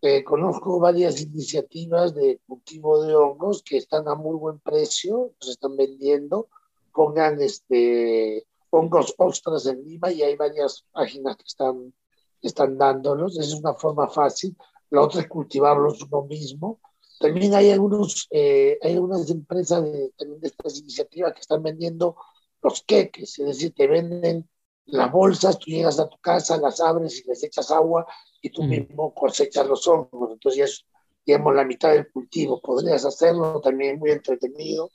[0.00, 5.50] Eh, conozco varias iniciativas de cultivo de hongos que están a muy buen precio, se
[5.50, 6.48] están vendiendo.
[6.92, 11.92] Pongan este, hongos ostras en Lima y hay varias páginas que están,
[12.40, 13.38] están dándolos.
[13.38, 14.56] Esa es una forma fácil.
[14.90, 16.80] La otra es cultivarlos uno mismo.
[17.20, 22.16] También hay, algunos, eh, hay algunas empresas de, también de estas iniciativas que están vendiendo
[22.62, 24.48] los queques, es decir, te venden
[24.86, 28.06] las bolsas, tú llegas a tu casa, las abres y les echas agua
[28.40, 28.68] y tú mm.
[28.68, 30.32] mismo cosechas los hongos.
[30.32, 30.86] Entonces ya es,
[31.26, 32.60] digamos, la mitad del cultivo.
[32.60, 34.90] Podrías hacerlo, también es muy entretenido.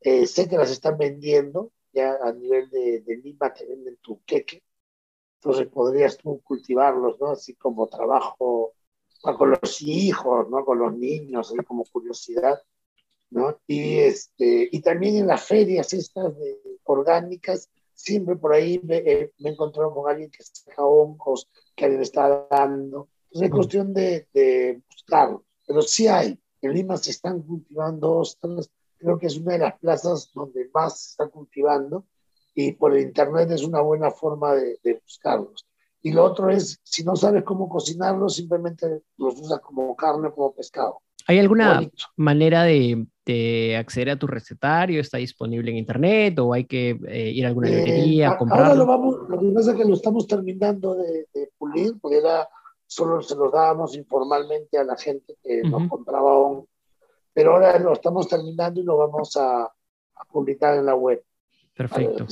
[0.00, 4.22] Eh, sé que las están vendiendo, ya a nivel de, de, Lima te venden tu
[4.24, 4.62] queque.
[5.40, 7.28] Entonces podrías tú cultivarlos, ¿no?
[7.28, 8.74] Así como trabajo
[9.22, 10.64] con los hijos, ¿no?
[10.64, 12.60] Con los niños, así como curiosidad.
[13.32, 13.58] ¿No?
[13.66, 19.32] Y, este, y también en las ferias estas de, orgánicas, siempre por ahí me, eh,
[19.38, 19.72] me, con
[20.08, 23.08] alguien que saca hongos, que alguien está dando.
[23.24, 25.44] Entonces es cuestión de, de buscarlo.
[25.66, 26.38] Pero sí hay.
[26.60, 28.70] En Lima se están cultivando ostras.
[28.98, 32.06] Creo que es una de las plazas donde más se está cultivando
[32.54, 35.66] y por el internet es una buena forma de, de buscarlos.
[36.02, 40.34] Y lo otro es, si no sabes cómo cocinarlos, simplemente los usas como carne o
[40.34, 41.00] como pescado.
[41.26, 42.04] ¿Hay alguna Bonito.
[42.16, 45.00] manera de, de, acceder a tu recetario?
[45.00, 48.66] ¿Está disponible en internet o hay que eh, ir a alguna librería eh, a comprarlo?
[48.66, 52.18] Ahora lo, vamos, lo que pasa es que lo estamos terminando de, de pulir, porque
[52.18, 52.48] era,
[52.86, 55.70] solo se los dábamos informalmente a la gente que uh -huh.
[55.70, 56.66] nos compraba un,
[57.32, 61.22] pero ahora lo estamos terminando y lo vamos a, a publicar en la web.
[61.74, 62.26] Perfecto.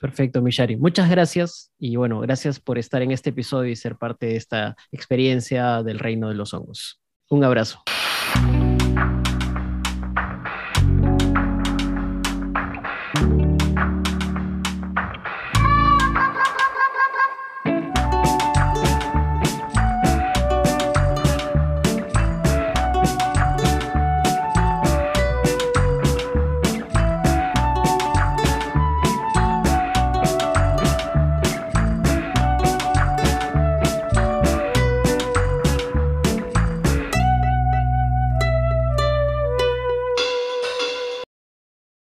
[0.00, 0.76] Perfecto, Mishari.
[0.76, 4.76] Muchas gracias y bueno, gracias por estar en este episodio y ser parte de esta
[4.90, 7.01] experiencia del reino de los hongos.
[7.32, 7.82] Un abrazo.